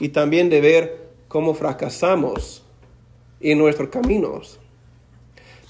y 0.00 0.08
también 0.08 0.50
de 0.50 0.60
ver 0.60 1.06
cómo 1.28 1.54
fracasamos 1.54 2.64
en 3.40 3.58
nuestros 3.58 3.90
caminos. 3.90 4.58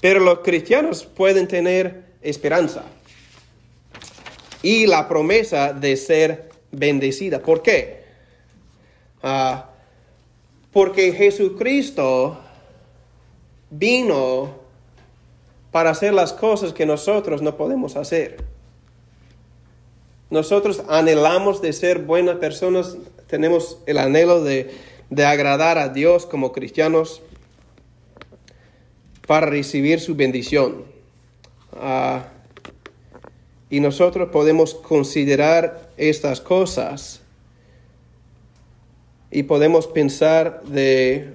Pero 0.01 0.19
los 0.19 0.39
cristianos 0.39 1.05
pueden 1.05 1.47
tener 1.47 2.06
esperanza 2.21 2.83
y 4.61 4.87
la 4.87 5.07
promesa 5.07 5.73
de 5.73 5.95
ser 5.97 6.49
bendecida. 6.71 7.41
¿Por 7.41 7.61
qué? 7.61 8.03
Ah, 9.23 9.69
porque 10.71 11.13
Jesucristo 11.13 12.39
vino 13.69 14.55
para 15.71 15.91
hacer 15.91 16.13
las 16.13 16.33
cosas 16.33 16.73
que 16.73 16.85
nosotros 16.85 17.41
no 17.41 17.57
podemos 17.57 17.95
hacer. 17.95 18.37
Nosotros 20.29 20.83
anhelamos 20.89 21.61
de 21.61 21.71
ser 21.71 21.99
buenas 21.99 22.37
personas, 22.37 22.97
tenemos 23.27 23.79
el 23.85 23.97
anhelo 23.97 24.43
de, 24.43 24.71
agradar 25.25 25.77
a 25.77 25.89
Dios 25.89 26.25
como 26.25 26.51
cristianos 26.51 27.21
para 29.25 29.45
recibir 29.45 30.01
su 30.01 30.15
bendición. 30.15 30.83
Ah, 31.79 32.27
y 33.69 33.79
nosotros 33.79 34.29
podemos 34.29 34.73
considerar 34.73 35.89
estas 35.97 36.39
cosas 36.41 37.21
y 39.29 39.43
podemos 39.43 39.87
pensar 39.87 40.63
de 40.63 41.33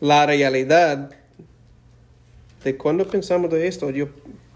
la 0.00 0.26
realidad 0.26 1.10
de 2.64 2.76
cuando 2.76 3.06
pensamos 3.06 3.50
de 3.50 3.68
esto. 3.68 3.90
Yo 3.90 4.08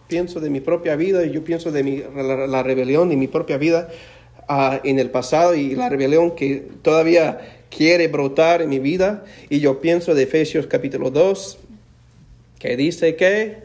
pienso 0.09 0.41
de 0.41 0.51
mi 0.51 0.61
propia 0.61 0.97
vida, 0.97 1.25
yo 1.25 1.45
pienso 1.45 1.71
de 1.71 1.83
mi, 1.83 2.03
la, 2.17 2.63
rebelión 2.63 3.13
en 3.13 3.19
mi 3.19 3.29
propia 3.29 3.57
vida 3.57 3.89
ah, 4.49 4.81
en 4.85 4.99
el 4.99 5.11
pasado 5.11 5.55
y 5.55 5.75
la 5.75 5.89
rebelión 5.89 6.35
que 6.35 6.67
todavía 6.83 7.65
quiere 7.71 8.09
brotar 8.09 8.63
en 8.63 8.69
mi 8.69 8.79
vida. 8.79 9.25
Y 9.49 9.61
yo 9.61 9.81
pienso 9.81 10.15
de 10.15 10.25
Efesios 10.25 10.67
capítulo 10.67 11.11
2, 11.11 11.59
que 12.65 12.79
dice 12.79 13.15
que 13.15 13.59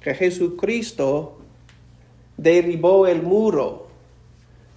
que 0.00 0.12
Jesucristo 0.12 1.38
derribó 2.36 3.06
el 3.06 3.22
muro 3.22 3.86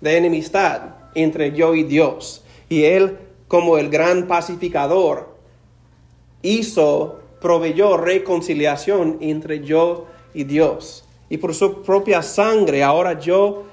de 0.01 0.17
enemistad 0.17 0.81
entre 1.15 1.51
yo 1.53 1.73
y 1.73 1.81
Dios. 1.81 2.43
Y 2.69 2.83
Él, 2.83 3.17
como 3.47 3.79
el 3.79 3.89
gran 3.89 4.27
pacificador, 4.27 5.35
hizo, 6.43 7.21
proveyó 7.41 7.97
reconciliación 7.97 9.17
entre 9.19 9.65
yo 9.65 10.05
y 10.35 10.43
Dios. 10.43 11.05
Y 11.27 11.37
por 11.37 11.55
su 11.55 11.81
propia 11.81 12.21
sangre, 12.21 12.83
ahora 12.83 13.19
yo 13.19 13.63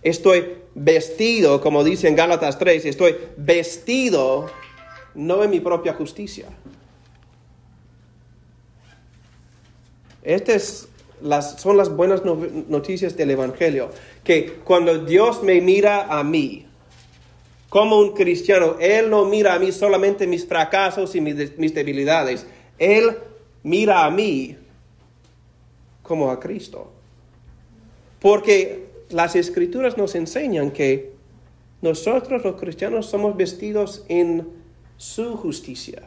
estoy 0.00 0.58
vestido, 0.76 1.60
como 1.60 1.82
dice 1.82 2.06
en 2.06 2.14
Gálatas 2.14 2.56
3, 2.56 2.84
estoy 2.84 3.16
vestido 3.36 4.46
no 5.16 5.42
en 5.42 5.50
mi 5.50 5.58
propia 5.58 5.94
justicia, 5.94 6.46
Estas 10.28 10.88
son 11.56 11.78
las 11.78 11.88
buenas 11.96 12.22
noticias 12.22 13.16
del 13.16 13.30
Evangelio, 13.30 13.88
que 14.22 14.56
cuando 14.62 15.06
Dios 15.06 15.42
me 15.42 15.58
mira 15.62 16.04
a 16.04 16.22
mí, 16.22 16.66
como 17.70 17.98
un 17.98 18.12
cristiano, 18.12 18.76
Él 18.78 19.08
no 19.08 19.24
mira 19.24 19.54
a 19.54 19.58
mí 19.58 19.72
solamente 19.72 20.26
mis 20.26 20.46
fracasos 20.46 21.14
y 21.14 21.22
mis, 21.22 21.74
debilidades, 21.74 22.46
Él 22.78 23.16
mira 23.62 24.04
a 24.04 24.10
mí 24.10 24.54
como 26.02 26.30
a 26.30 26.38
Cristo. 26.38 26.92
Porque 28.20 28.84
las 29.08 29.34
escrituras 29.34 29.96
nos 29.96 30.14
enseñan 30.14 30.72
que 30.72 31.14
nosotros 31.80 32.44
los 32.44 32.60
cristianos 32.60 33.06
somos 33.06 33.34
vestidos 33.34 34.04
en 34.08 34.46
su 34.98 35.38
justicia, 35.38 36.02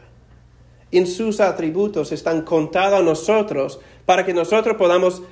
en 0.92 1.06
sus 1.06 1.40
atributos, 1.40 2.12
están 2.12 2.42
contados 2.42 3.00
a 3.00 3.02
nosotros 3.02 3.80
para 4.04 4.24
que 4.24 4.34
nosotros 4.34 4.76
podamos 4.76 5.22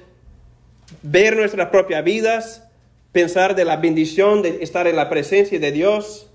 ver 1.02 1.36
nuestras 1.36 1.68
propias 1.68 2.02
vidas, 2.02 2.64
pensar 3.12 3.54
de 3.54 3.64
la 3.64 3.76
bendición 3.76 4.42
de 4.42 4.62
estar 4.62 4.86
en 4.86 4.96
la 4.96 5.08
presencia 5.08 5.58
de 5.58 5.72
Dios 5.72 6.30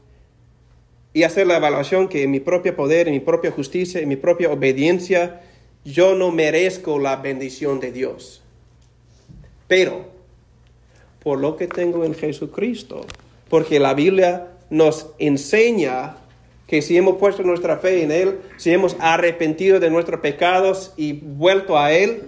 y 1.14 1.24
hacer 1.24 1.48
la 1.48 1.58
evaluación 1.58 2.08
que 2.08 2.24
en 2.24 2.32
mi 2.32 2.40
propio 2.40 2.76
poder, 2.76 3.08
en 3.08 3.14
mi 3.14 3.20
propia 3.20 3.52
justicia, 3.52 4.02
en 4.02 4.10
mi 4.10 4.16
propia 4.16 4.52
obediencia, 4.52 5.42
yo 5.84 6.16
no 6.16 6.32
merezco 6.32 7.00
la 7.00 7.16
bendición 7.18 7.80
de 7.80 7.92
Dios. 7.92 8.44
Pero, 9.68 10.06
por 11.24 11.40
lo 11.40 11.56
que 11.56 11.68
tengo 11.68 12.04
en 12.04 12.14
Jesucristo, 12.14 13.06
porque 13.50 13.80
la 13.80 13.94
Biblia 13.94 14.50
nos 14.70 15.08
enseña 15.18 16.18
que 16.68 16.82
si 16.82 16.98
hemos 16.98 17.18
puesto 17.18 17.44
nuestra 17.44 17.78
fe 17.78 18.04
en 18.04 18.12
Él, 18.12 18.40
si 18.58 18.72
hemos 18.72 18.96
arrepentido 19.00 19.80
de 19.80 19.90
nuestros 19.90 20.20
pecados 20.20 20.94
y 20.98 21.14
vuelto 21.14 21.78
a 21.78 21.92
Él, 21.92 22.24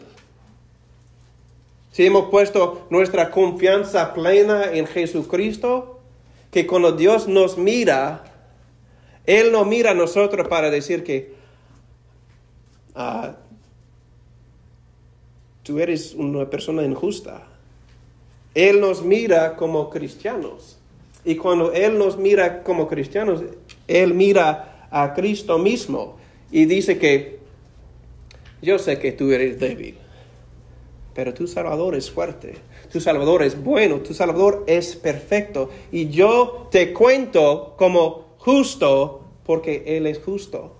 si 1.91 2.05
hemos 2.05 2.29
puesto 2.29 2.85
nuestra 2.91 3.31
confianza 3.31 4.13
plena 4.13 4.71
en 4.71 4.85
Jesucristo, 4.85 5.99
que 6.51 6.67
cuando 6.67 6.91
Dios 6.91 7.27
nos 7.27 7.57
mira, 7.57 8.23
Él 9.25 9.51
no 9.51 9.65
mira 9.65 9.91
a 9.91 9.95
nosotros 9.95 10.47
para 10.47 10.69
decir 10.69 11.03
que 11.03 11.33
ah, 12.93 13.37
tú 15.63 15.79
eres 15.79 16.13
una 16.13 16.47
persona 16.47 16.83
injusta. 16.83 17.43
Él 18.53 18.79
nos 18.79 19.03
mira 19.03 19.55
como 19.55 19.89
cristianos. 19.89 20.77
Y 21.25 21.35
cuando 21.35 21.73
Él 21.73 21.97
nos 21.97 22.17
mira 22.17 22.63
como 22.63 22.87
cristianos, 22.87 23.43
Él 23.87 24.13
mira 24.13 24.87
a 24.91 25.13
Cristo 25.13 25.57
mismo 25.57 26.17
y 26.51 26.65
dice 26.65 26.97
que 26.97 27.39
yo 28.61 28.79
sé 28.79 28.99
que 28.99 29.11
tú 29.11 29.31
eres 29.31 29.59
débil, 29.59 29.95
pero 31.13 31.33
tu 31.33 31.47
Salvador 31.47 31.95
es 31.95 32.09
fuerte, 32.09 32.55
tu 32.91 32.99
Salvador 32.99 33.43
es 33.43 33.61
bueno, 33.61 33.97
tu 33.97 34.13
Salvador 34.13 34.63
es 34.67 34.95
perfecto. 34.95 35.69
Y 35.91 36.09
yo 36.09 36.67
te 36.71 36.93
cuento 36.93 37.75
como 37.77 38.27
justo 38.37 39.23
porque 39.45 39.83
Él 39.85 40.07
es 40.07 40.19
justo. 40.19 40.75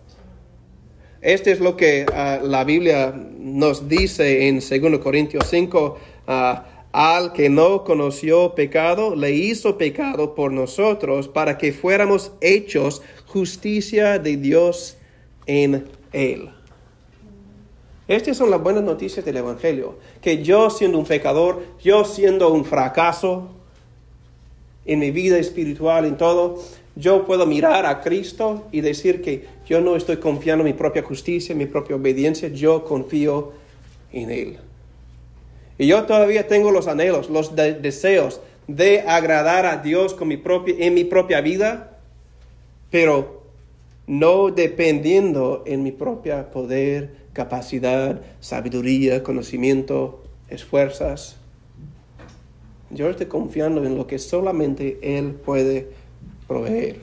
Este 1.22 1.52
es 1.52 1.60
lo 1.60 1.76
que 1.76 2.06
ah, 2.14 2.40
la 2.44 2.64
Biblia 2.64 3.14
nos 3.40 3.90
dice 3.90 4.48
en 4.48 4.60
2 4.60 5.00
Corintios 5.00 5.46
5. 5.50 5.98
Ah, 6.28 6.77
al 6.98 7.32
que 7.32 7.48
no 7.48 7.84
conoció 7.84 8.56
pecado, 8.56 9.16
le 9.16 9.32
hizo 9.32 9.78
pecado 9.78 10.34
por 10.34 10.52
nosotros 10.52 11.28
para 11.28 11.60
que 11.60 11.72
fuéramos 11.72 12.32
hechos 12.42 13.04
justicia 13.28 14.18
de 14.18 14.36
Dios 14.36 14.98
en 15.46 15.86
él. 16.12 16.50
Estas 18.08 18.36
son 18.36 18.50
las 18.50 18.64
buenas 18.64 18.84
noticias 18.84 19.24
del 19.24 19.38
Evangelio. 19.38 20.00
Que 20.24 20.44
yo 20.44 20.72
siendo 20.72 20.98
un 20.98 21.06
pecador, 21.06 21.62
yo 21.84 22.04
siendo 22.04 22.52
un 22.52 22.66
fracaso 22.66 23.50
en 24.84 24.98
mi 24.98 25.12
vida 25.12 25.38
espiritual, 25.38 26.04
en 26.04 26.18
todo, 26.18 26.64
yo 26.96 27.28
puedo 27.28 27.46
mirar 27.46 27.86
a 27.86 28.02
Cristo 28.02 28.66
y 28.72 28.82
decir 28.82 29.22
que 29.22 29.46
yo 29.68 29.82
no 29.82 29.96
estoy 29.96 30.18
confiando 30.18 30.66
en 30.66 30.72
mi 30.72 30.76
propia 30.76 31.04
justicia, 31.04 31.54
en 31.54 31.60
mi 31.60 31.68
propia 31.68 31.96
obediencia, 31.96 32.50
yo 32.50 32.84
confío 32.86 33.52
en 34.12 34.32
Él. 34.32 34.58
Y 35.78 35.88
yo 35.88 36.04
todavía 36.04 36.48
tengo 36.48 36.72
los 36.72 36.88
anhelos, 36.88 37.30
los 37.30 37.56
deseos 37.56 38.42
de 38.68 39.02
agradar 39.02 39.66
a 39.66 39.78
Dios 39.78 40.14
con 40.14 40.28
mi 40.28 40.38
propia, 40.38 40.76
en 40.80 40.94
mi 40.94 41.04
propia 41.04 41.42
vida, 41.42 42.00
pero 42.90 43.44
no 44.08 44.50
dependiendo 44.50 45.64
en 45.66 45.84
mi 45.84 45.92
propia 45.92 46.50
poder, 46.52 47.28
capacidad, 47.34 48.22
sabiduría, 48.40 49.22
conocimiento, 49.22 50.24
esfuerzas. 50.50 51.36
Yo 52.90 53.10
estoy 53.10 53.28
confiando 53.28 53.86
en 53.86 53.98
lo 53.98 54.08
que 54.08 54.18
solamente 54.18 54.98
Él 55.02 55.34
puede 55.34 55.90
proveer. 56.48 56.98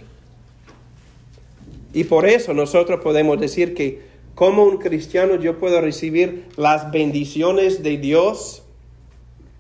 Y 1.93 2.05
por 2.05 2.27
eso 2.27 2.53
nosotros 2.55 3.01
podemos 3.01 3.39
decir 3.39 3.75
que 3.75 4.03
como 4.35 4.65
un 4.65 4.79
cristiano 4.79 5.37
yo 5.37 5.61
puedo 5.61 5.81
recibir 5.81 6.47
las 6.57 6.91
bendiciones 6.91 7.85
de 7.85 7.99
Dios. 7.99 8.64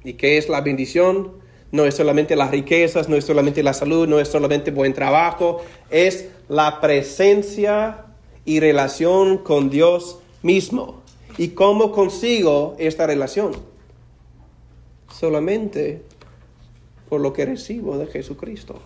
¿Y 0.04 0.14
qué 0.14 0.38
es 0.38 0.48
la 0.48 0.60
bendición? 0.60 1.32
No 1.72 1.86
es 1.86 1.94
solamente 1.94 2.36
las 2.36 2.50
riquezas, 2.50 3.08
no 3.08 3.16
es 3.16 3.24
solamente 3.24 3.62
la 3.62 3.72
salud, 3.72 4.06
no 4.06 4.20
es 4.20 4.28
solamente 4.28 4.70
buen 4.70 4.94
trabajo, 4.94 5.62
es 5.90 6.28
la 6.48 6.80
presencia 6.80 8.04
y 8.44 8.60
relación 8.60 9.38
con 9.38 9.70
Dios 9.70 10.18
mismo. 10.42 11.02
¿Y 11.36 11.48
cómo 11.48 11.90
consigo 11.90 12.76
esta 12.78 13.06
relación? 13.06 13.52
Solamente 15.12 16.02
por 17.08 17.20
lo 17.20 17.32
que 17.32 17.46
recibo 17.46 17.98
de 17.98 18.06
Jesucristo 18.06 18.80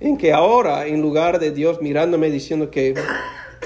en 0.00 0.18
que 0.18 0.32
ahora, 0.32 0.86
en 0.86 1.00
lugar 1.00 1.38
de 1.38 1.50
Dios 1.50 1.80
mirándome 1.80 2.30
diciendo 2.30 2.70
que 2.70 2.94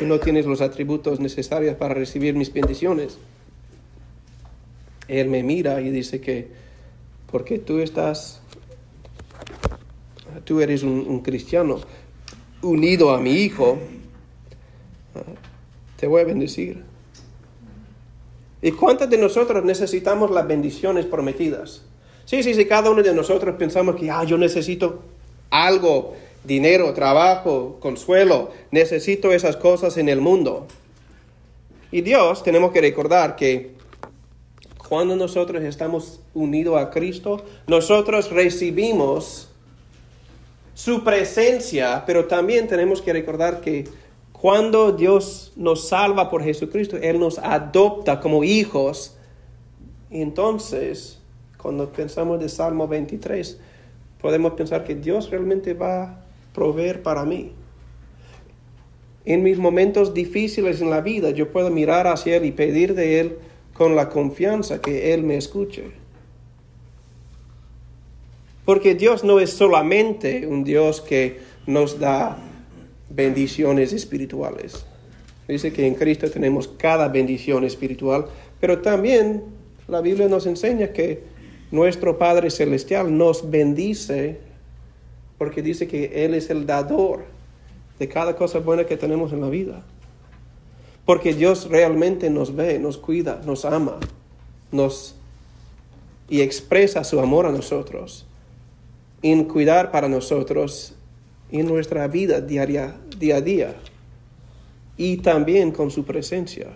no 0.03 0.21
tienes 0.21 0.47
los 0.47 0.61
atributos 0.61 1.21
necesarios 1.21 1.77
para 1.77 1.95
recibir 1.95 2.35
mis 2.35 2.53
bendiciones, 2.53 3.19
Él 5.11 5.27
me 5.29 5.43
mira 5.43 5.81
y 5.81 5.91
dice 5.91 6.21
que 6.21 6.47
porque 7.33 7.59
tú 7.59 7.81
estás, 7.81 8.41
tú 10.45 10.61
eres 10.61 10.85
un, 10.85 11.21
cristiano 11.21 11.81
unido 12.63 13.11
a 13.11 13.19
mi 13.19 13.33
Hijo, 13.33 13.79
te 15.97 16.07
voy 16.07 16.21
a 16.23 16.25
bendecir. 16.25 16.85
¿Y 18.63 18.71
cuántos 18.71 19.11
de 19.11 19.19
nosotros 19.19 19.65
necesitamos 19.65 20.31
las 20.31 20.47
bendiciones 20.47 21.07
prometidas? 21.07 21.83
Sí, 22.25 22.45
sí, 22.45 22.55
sí, 22.55 22.67
cada 22.67 22.91
uno 22.91 23.03
de 23.03 23.13
nosotros 23.13 23.57
pensamos 23.57 23.97
que, 23.97 24.09
ah, 24.13 24.23
yo 24.23 24.39
necesito 24.39 25.03
algo, 25.51 26.15
dinero, 26.45 26.95
trabajo, 26.95 27.79
consuelo. 27.81 28.53
Necesito 28.71 29.33
esas 29.33 29.57
cosas 29.57 29.97
en 29.97 30.09
el 30.09 30.21
mundo. 30.21 30.69
Y 31.91 32.03
Dios, 32.03 32.45
tenemos 32.45 32.71
que 32.71 32.81
recordar 32.81 33.35
que 33.35 33.80
cuando 34.91 35.15
nosotros 35.15 35.63
estamos 35.63 36.19
unidos 36.35 36.77
a 36.77 36.91
Cristo, 36.91 37.45
nosotros 37.69 38.29
recibimos 38.33 39.49
su 40.75 41.05
presencia, 41.05 42.03
pero 42.05 42.25
también 42.25 42.67
tenemos 42.67 43.01
que 43.01 43.13
recordar 43.13 43.61
que 43.61 43.85
cuando 44.33 44.91
Dios 44.91 45.53
nos 45.55 45.87
salva 45.87 46.29
por 46.29 46.43
Jesucristo, 46.43 46.97
Él 46.97 47.21
nos 47.21 47.39
adopta 47.39 48.19
como 48.19 48.43
hijos. 48.43 49.17
Entonces, 50.11 51.21
cuando 51.57 51.93
pensamos 51.93 52.41
de 52.41 52.49
Salmo 52.49 52.89
23, 52.89 53.61
podemos 54.21 54.55
pensar 54.55 54.83
que 54.83 54.97
Dios 54.97 55.31
realmente 55.31 55.73
va 55.73 56.03
a 56.03 56.25
proveer 56.53 57.05
para 57.05 57.25
mí. 57.25 57.53
En 59.25 59.45
mis 59.45 59.57
momentos 59.57 60.15
difíciles 60.15 60.81
en 60.81 60.91
la 60.91 61.01
vida, 61.01 61.31
yo 61.31 61.53
puedo 61.53 61.71
mirar 61.71 62.09
hacia 62.09 62.39
Él 62.39 62.45
y 62.45 62.51
pedir 62.51 62.97
de 62.97 63.21
Él 63.21 63.39
con 63.81 63.97
la 63.97 64.11
confianza 64.11 64.83
que 64.83 65.15
Él 65.15 65.23
me 65.23 65.39
escuche. 65.39 65.85
Porque 68.67 68.95
Dios 68.95 69.25
no 69.25 69.41
es 69.41 69.55
solamente 69.55 70.47
un 70.47 70.65
Dios 70.65 71.01
que 71.01 71.39
nos 71.67 71.99
da 71.99 72.37
bendiciones 73.09 73.95
espirituales. 73.95 74.85
Dice 75.49 75.73
que 75.73 75.87
en 75.87 75.95
Cristo 75.95 76.31
tenemos 76.31 76.69
cada 76.69 77.09
bendición 77.09 77.65
espiritual, 77.65 78.27
pero 78.61 78.83
también 78.83 79.45
la 79.89 80.03
Biblia 80.03 80.29
nos 80.29 80.45
enseña 80.45 80.93
que 80.93 81.23
nuestro 81.71 82.19
Padre 82.19 82.51
Celestial 82.51 83.17
nos 83.17 83.51
bendice 83.51 84.41
porque 85.39 85.63
dice 85.63 85.89
que 85.89 86.27
Él 86.27 86.35
es 86.35 86.51
el 86.51 86.67
dador 86.67 87.25
de 87.99 88.09
cada 88.09 88.37
cosa 88.37 88.59
buena 88.59 88.85
que 88.85 88.99
tenemos 88.99 89.33
en 89.33 89.41
la 89.41 89.49
vida. 89.49 89.83
Porque 91.05 91.35
Dios 91.35 91.69
realmente 91.69 92.31
nos 92.31 92.55
ve, 92.55 92.79
nos 92.79 92.99
cuida, 92.99 93.41
nos 93.45 93.65
ama, 93.65 93.99
nos 94.71 95.17
y 96.29 96.43
expresa 96.43 97.03
su 97.03 97.19
amor 97.21 97.45
a 97.45 97.51
nosotros 97.51 98.25
en 99.23 99.45
cuidar 99.45 99.91
para 99.91 100.09
nosotros 100.09 100.95
en 101.51 101.67
nuestra 101.67 102.07
vida 102.07 102.41
diaria, 102.41 102.97
día 103.19 103.37
a 103.37 103.41
día 103.41 103.75
y 104.97 105.19
también 105.19 105.73
con 105.73 105.91
su 105.91 106.05
presencia. 106.05 106.69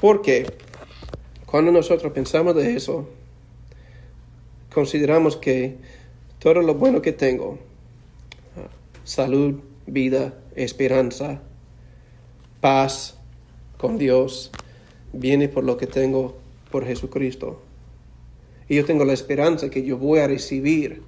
Porque 0.00 0.46
cuando 1.46 1.72
nosotros 1.72 2.12
pensamos 2.12 2.54
de 2.54 2.76
eso, 2.76 3.08
consideramos 4.72 5.36
que 5.36 5.76
todo 6.38 6.54
lo 6.54 6.74
bueno 6.74 7.02
que 7.02 7.12
tengo, 7.12 7.58
salud, 9.04 9.60
vida, 9.86 10.34
esperanza, 10.54 11.40
paz 12.60 13.16
con 13.76 13.98
Dios, 13.98 14.50
viene 15.12 15.48
por 15.48 15.64
lo 15.64 15.76
que 15.76 15.86
tengo 15.86 16.36
por 16.70 16.84
Jesucristo. 16.84 17.60
Y 18.68 18.76
yo 18.76 18.84
tengo 18.84 19.04
la 19.04 19.12
esperanza 19.12 19.70
que 19.70 19.82
yo 19.82 19.98
voy 19.98 20.20
a 20.20 20.28
recibir 20.28 21.02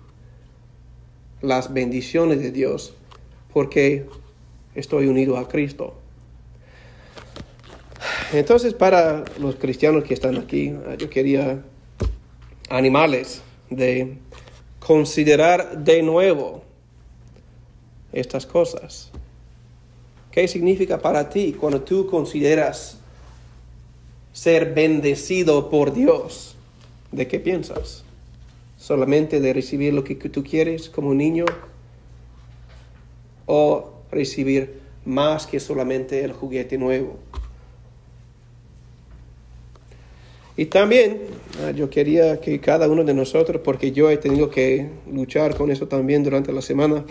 las 1.41 1.73
bendiciones 1.73 2.41
de 2.41 2.51
Dios 2.51 2.95
porque 3.53 4.07
estoy 4.75 5.07
unido 5.07 5.37
a 5.37 5.49
Cristo. 5.49 5.95
Entonces, 8.33 8.73
para 8.73 9.25
los 9.39 9.57
cristianos 9.57 10.05
que 10.05 10.15
están 10.15 10.39
aquí, 10.39 10.75
yo 10.99 11.11
quería 11.11 11.63
animales 12.71 13.43
de 13.69 14.17
considerar 14.81 15.85
de 15.85 16.03
nuevo 16.03 16.63
estas 18.13 18.47
cosas. 18.47 19.11
¿Qué 20.33 20.49
significa 20.49 20.99
para 20.99 21.29
ti 21.29 21.53
cuando 21.53 21.83
tú 21.83 22.07
consideras 22.07 22.97
ser 24.33 24.73
bendecido 24.73 25.69
por 25.69 25.93
Dios? 25.93 26.57
¿De 27.13 27.29
qué 27.29 27.39
piensas? 27.39 28.03
¿Solamente 28.79 29.41
de 29.41 29.53
recibir 29.53 29.93
lo 29.93 30.03
que 30.03 30.15
tú 30.15 30.43
quieres 30.43 30.89
como 30.89 31.11
un 31.11 31.19
niño? 31.19 31.45
¿O 33.45 33.93
recibir 34.11 34.81
más 35.05 35.47
que 35.47 35.61
solamente 35.61 36.25
el 36.25 36.33
juguete 36.33 36.79
nuevo? 36.79 37.19
Y 40.57 40.67
también 40.67 41.21
ah, 41.63 41.73
yo 41.73 41.91
quería 41.91 42.41
que 42.41 42.59
cada 42.59 42.89
uno 42.89 43.05
de 43.05 43.13
nosotros, 43.13 43.61
porque 43.63 43.93
yo 43.93 44.11
he 44.11 44.17
tenido 44.17 44.49
que 44.49 44.89
luchar 45.11 45.57
con 45.57 45.71
eso 45.71 45.89
también 45.89 46.23
durante 46.23 46.53
la 46.53 46.63
semana, 46.63 47.05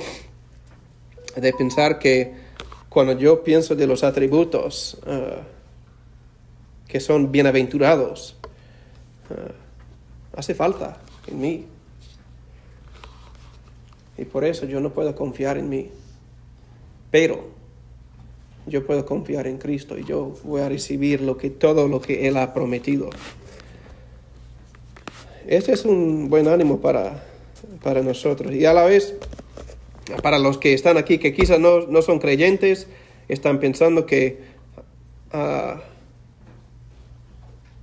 de 1.35 1.53
pensar 1.53 1.99
que 1.99 2.50
cuando 2.91 3.13
yo 3.17 3.41
pienso 3.41 3.73
de 3.73 3.87
los 3.87 4.03
atributos 4.03 4.97
ah, 5.07 5.43
que 6.89 6.99
son 6.99 7.31
bienaventurados, 7.31 8.35
ah, 9.29 9.53
hace 10.35 10.53
falta 10.53 10.97
en 11.27 11.39
mí. 11.39 11.65
Y 14.17 14.25
por 14.25 14.43
eso 14.43 14.65
yo 14.65 14.81
no 14.81 14.91
puedo 14.91 15.15
confiar 15.15 15.57
en 15.57 15.69
mí. 15.69 15.89
Pero 17.09 17.51
yo 18.67 18.85
puedo 18.85 19.05
confiar 19.05 19.47
en 19.47 19.57
Cristo 19.57 19.97
y 19.97 20.03
yo 20.03 20.33
voy 20.43 20.59
a 20.59 20.67
recibir 20.67 21.21
todo 21.57 21.87
lo 21.87 22.01
que 22.01 22.27
Él 22.27 22.35
ha 22.35 22.53
prometido. 22.53 23.09
Este 25.47 25.71
es 25.71 25.85
un 25.85 26.29
buen 26.29 26.49
ánimo 26.49 26.81
para, 26.81 27.23
para 27.81 28.01
nosotros. 28.01 28.53
Y 28.53 28.65
a 28.65 28.73
la 28.73 28.83
vez, 28.83 29.15
para 30.21 30.39
los 30.39 30.57
que 30.57 30.73
están 30.73 30.97
aquí, 30.97 31.17
que 31.17 31.33
quizás 31.33 31.59
no, 31.59 31.87
no 31.87 32.01
son 32.01 32.19
creyentes, 32.19 32.87
están 33.27 33.59
pensando 33.59 34.05
que, 34.05 34.39
uh, 35.33 35.79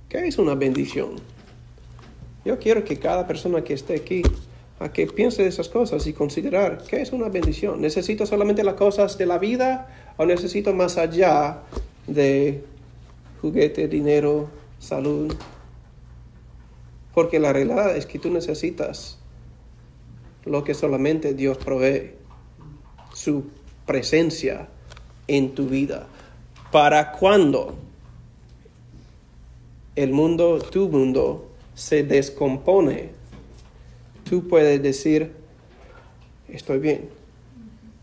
¿qué 0.07 0.27
es 0.27 0.37
una 0.37 0.55
bendición? 0.55 1.15
Yo 2.45 2.59
quiero 2.59 2.83
que 2.83 2.97
cada 2.97 3.27
persona 3.27 3.63
que 3.63 3.73
esté 3.73 3.95
aquí 3.95 4.23
a 4.79 4.91
que 4.91 5.07
piense 5.07 5.43
de 5.43 5.49
esas 5.49 5.67
cosas 5.67 6.07
y 6.07 6.13
considerar 6.13 6.83
qué 6.89 7.01
es 7.01 7.11
una 7.11 7.29
bendición. 7.29 7.81
¿Necesito 7.81 8.25
solamente 8.25 8.63
las 8.63 8.75
cosas 8.75 9.17
de 9.17 9.25
la 9.25 9.37
vida 9.37 9.87
o 10.17 10.25
necesito 10.25 10.73
más 10.73 10.97
allá 10.97 11.63
de 12.07 12.63
juguete, 13.41 13.87
dinero, 13.87 14.49
salud? 14.79 15.33
Porque 17.13 17.39
la 17.39 17.51
realidad 17.51 17.95
es 17.95 18.05
que 18.05 18.19
tú 18.19 18.29
necesitas 18.29 19.18
lo 20.49 20.63
que 20.63 20.73
solamente 20.73 21.33
Dios 21.33 21.57
provee, 21.57 22.11
su 23.13 23.45
presencia 23.85 24.67
en 25.27 25.55
tu 25.55 25.67
vida. 25.67 26.07
¿Para 26.71 27.11
cuando 27.11 27.75
el 29.95 30.11
mundo, 30.11 30.59
tu 30.59 30.89
mundo, 30.89 31.49
se 31.75 32.03
descompone? 32.03 33.19
tú 34.29 34.47
puedes 34.47 34.81
decir, 34.81 35.31
estoy 36.47 36.77
bien, 36.77 37.09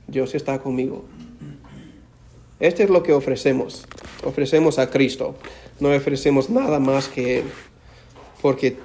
Dios 0.08 0.34
está 0.34 0.58
conmigo. 0.58 1.04
Este 2.58 2.82
es 2.82 2.90
lo 2.90 3.02
que 3.02 3.12
ofrecemos. 3.12 3.86
Ofrecemos 4.24 4.78
a 4.78 4.90
Cristo. 4.90 5.36
No 5.78 5.94
ofrecemos 5.94 6.50
nada 6.50 6.80
más 6.80 7.06
que 7.06 7.38
Él. 7.38 7.44
Porque 8.42 8.76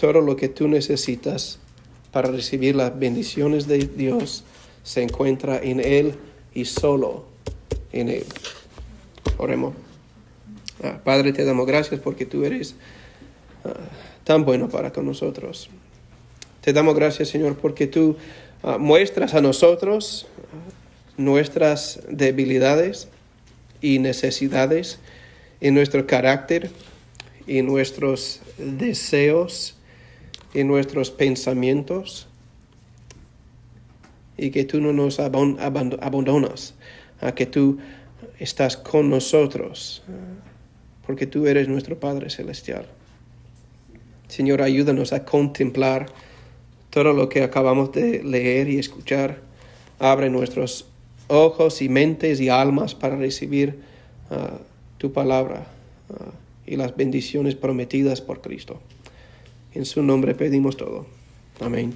todo 0.00 0.20
lo 0.20 0.36
que 0.36 0.48
tú 0.48 0.68
necesitas 0.68 1.58
para 2.16 2.30
recibir 2.30 2.74
las 2.74 2.98
bendiciones 2.98 3.68
de 3.68 3.76
Dios 3.76 4.42
se 4.82 5.02
encuentra 5.02 5.60
en 5.62 5.80
Él 5.80 6.14
y 6.54 6.64
solo 6.64 7.26
en 7.92 8.08
Él. 8.08 8.24
Oremos. 9.36 9.74
Ah, 10.82 10.98
Padre, 11.04 11.34
te 11.34 11.44
damos 11.44 11.66
gracias 11.66 12.00
porque 12.00 12.24
tú 12.24 12.46
eres 12.46 12.74
ah, 13.66 13.74
tan 14.24 14.46
bueno 14.46 14.70
para 14.70 14.94
con 14.94 15.04
nosotros. 15.04 15.68
Te 16.62 16.72
damos 16.72 16.94
gracias, 16.94 17.28
Señor, 17.28 17.58
porque 17.58 17.86
tú 17.86 18.16
ah, 18.62 18.78
muestras 18.78 19.34
a 19.34 19.42
nosotros 19.42 20.26
nuestras 21.18 22.00
debilidades 22.08 23.08
y 23.82 23.98
necesidades 23.98 25.00
en 25.60 25.74
nuestro 25.74 26.06
carácter, 26.06 26.70
en 27.46 27.66
nuestros 27.66 28.40
deseos, 28.56 29.75
en 30.54 30.68
nuestros 30.68 31.10
pensamientos, 31.10 32.28
y 34.38 34.50
que 34.50 34.64
tú 34.64 34.80
no 34.80 34.92
nos 34.92 35.18
abandonas, 35.18 36.74
a 37.20 37.32
que 37.34 37.46
tú 37.46 37.78
estás 38.38 38.76
con 38.76 39.08
nosotros, 39.08 40.02
porque 41.06 41.26
tú 41.26 41.46
eres 41.46 41.68
nuestro 41.68 41.98
Padre 41.98 42.30
Celestial. 42.30 42.86
Señor, 44.28 44.60
ayúdanos 44.60 45.12
a 45.12 45.24
contemplar 45.24 46.06
todo 46.90 47.12
lo 47.12 47.28
que 47.28 47.42
acabamos 47.42 47.92
de 47.92 48.22
leer 48.22 48.68
y 48.68 48.78
escuchar. 48.78 49.40
Abre 49.98 50.28
nuestros 50.30 50.86
ojos 51.28 51.80
y 51.80 51.88
mentes 51.88 52.40
y 52.40 52.48
almas 52.48 52.94
para 52.94 53.16
recibir 53.16 53.78
ah, 54.30 54.58
tu 54.98 55.12
palabra 55.12 55.66
ah, 56.10 56.32
y 56.66 56.76
las 56.76 56.96
bendiciones 56.96 57.54
prometidas 57.54 58.20
por 58.20 58.40
Cristo. 58.40 58.80
En 59.76 59.84
su 59.84 60.02
nombre 60.02 60.34
pedimos 60.34 60.78
todo. 60.78 61.04
Amén. 61.60 61.92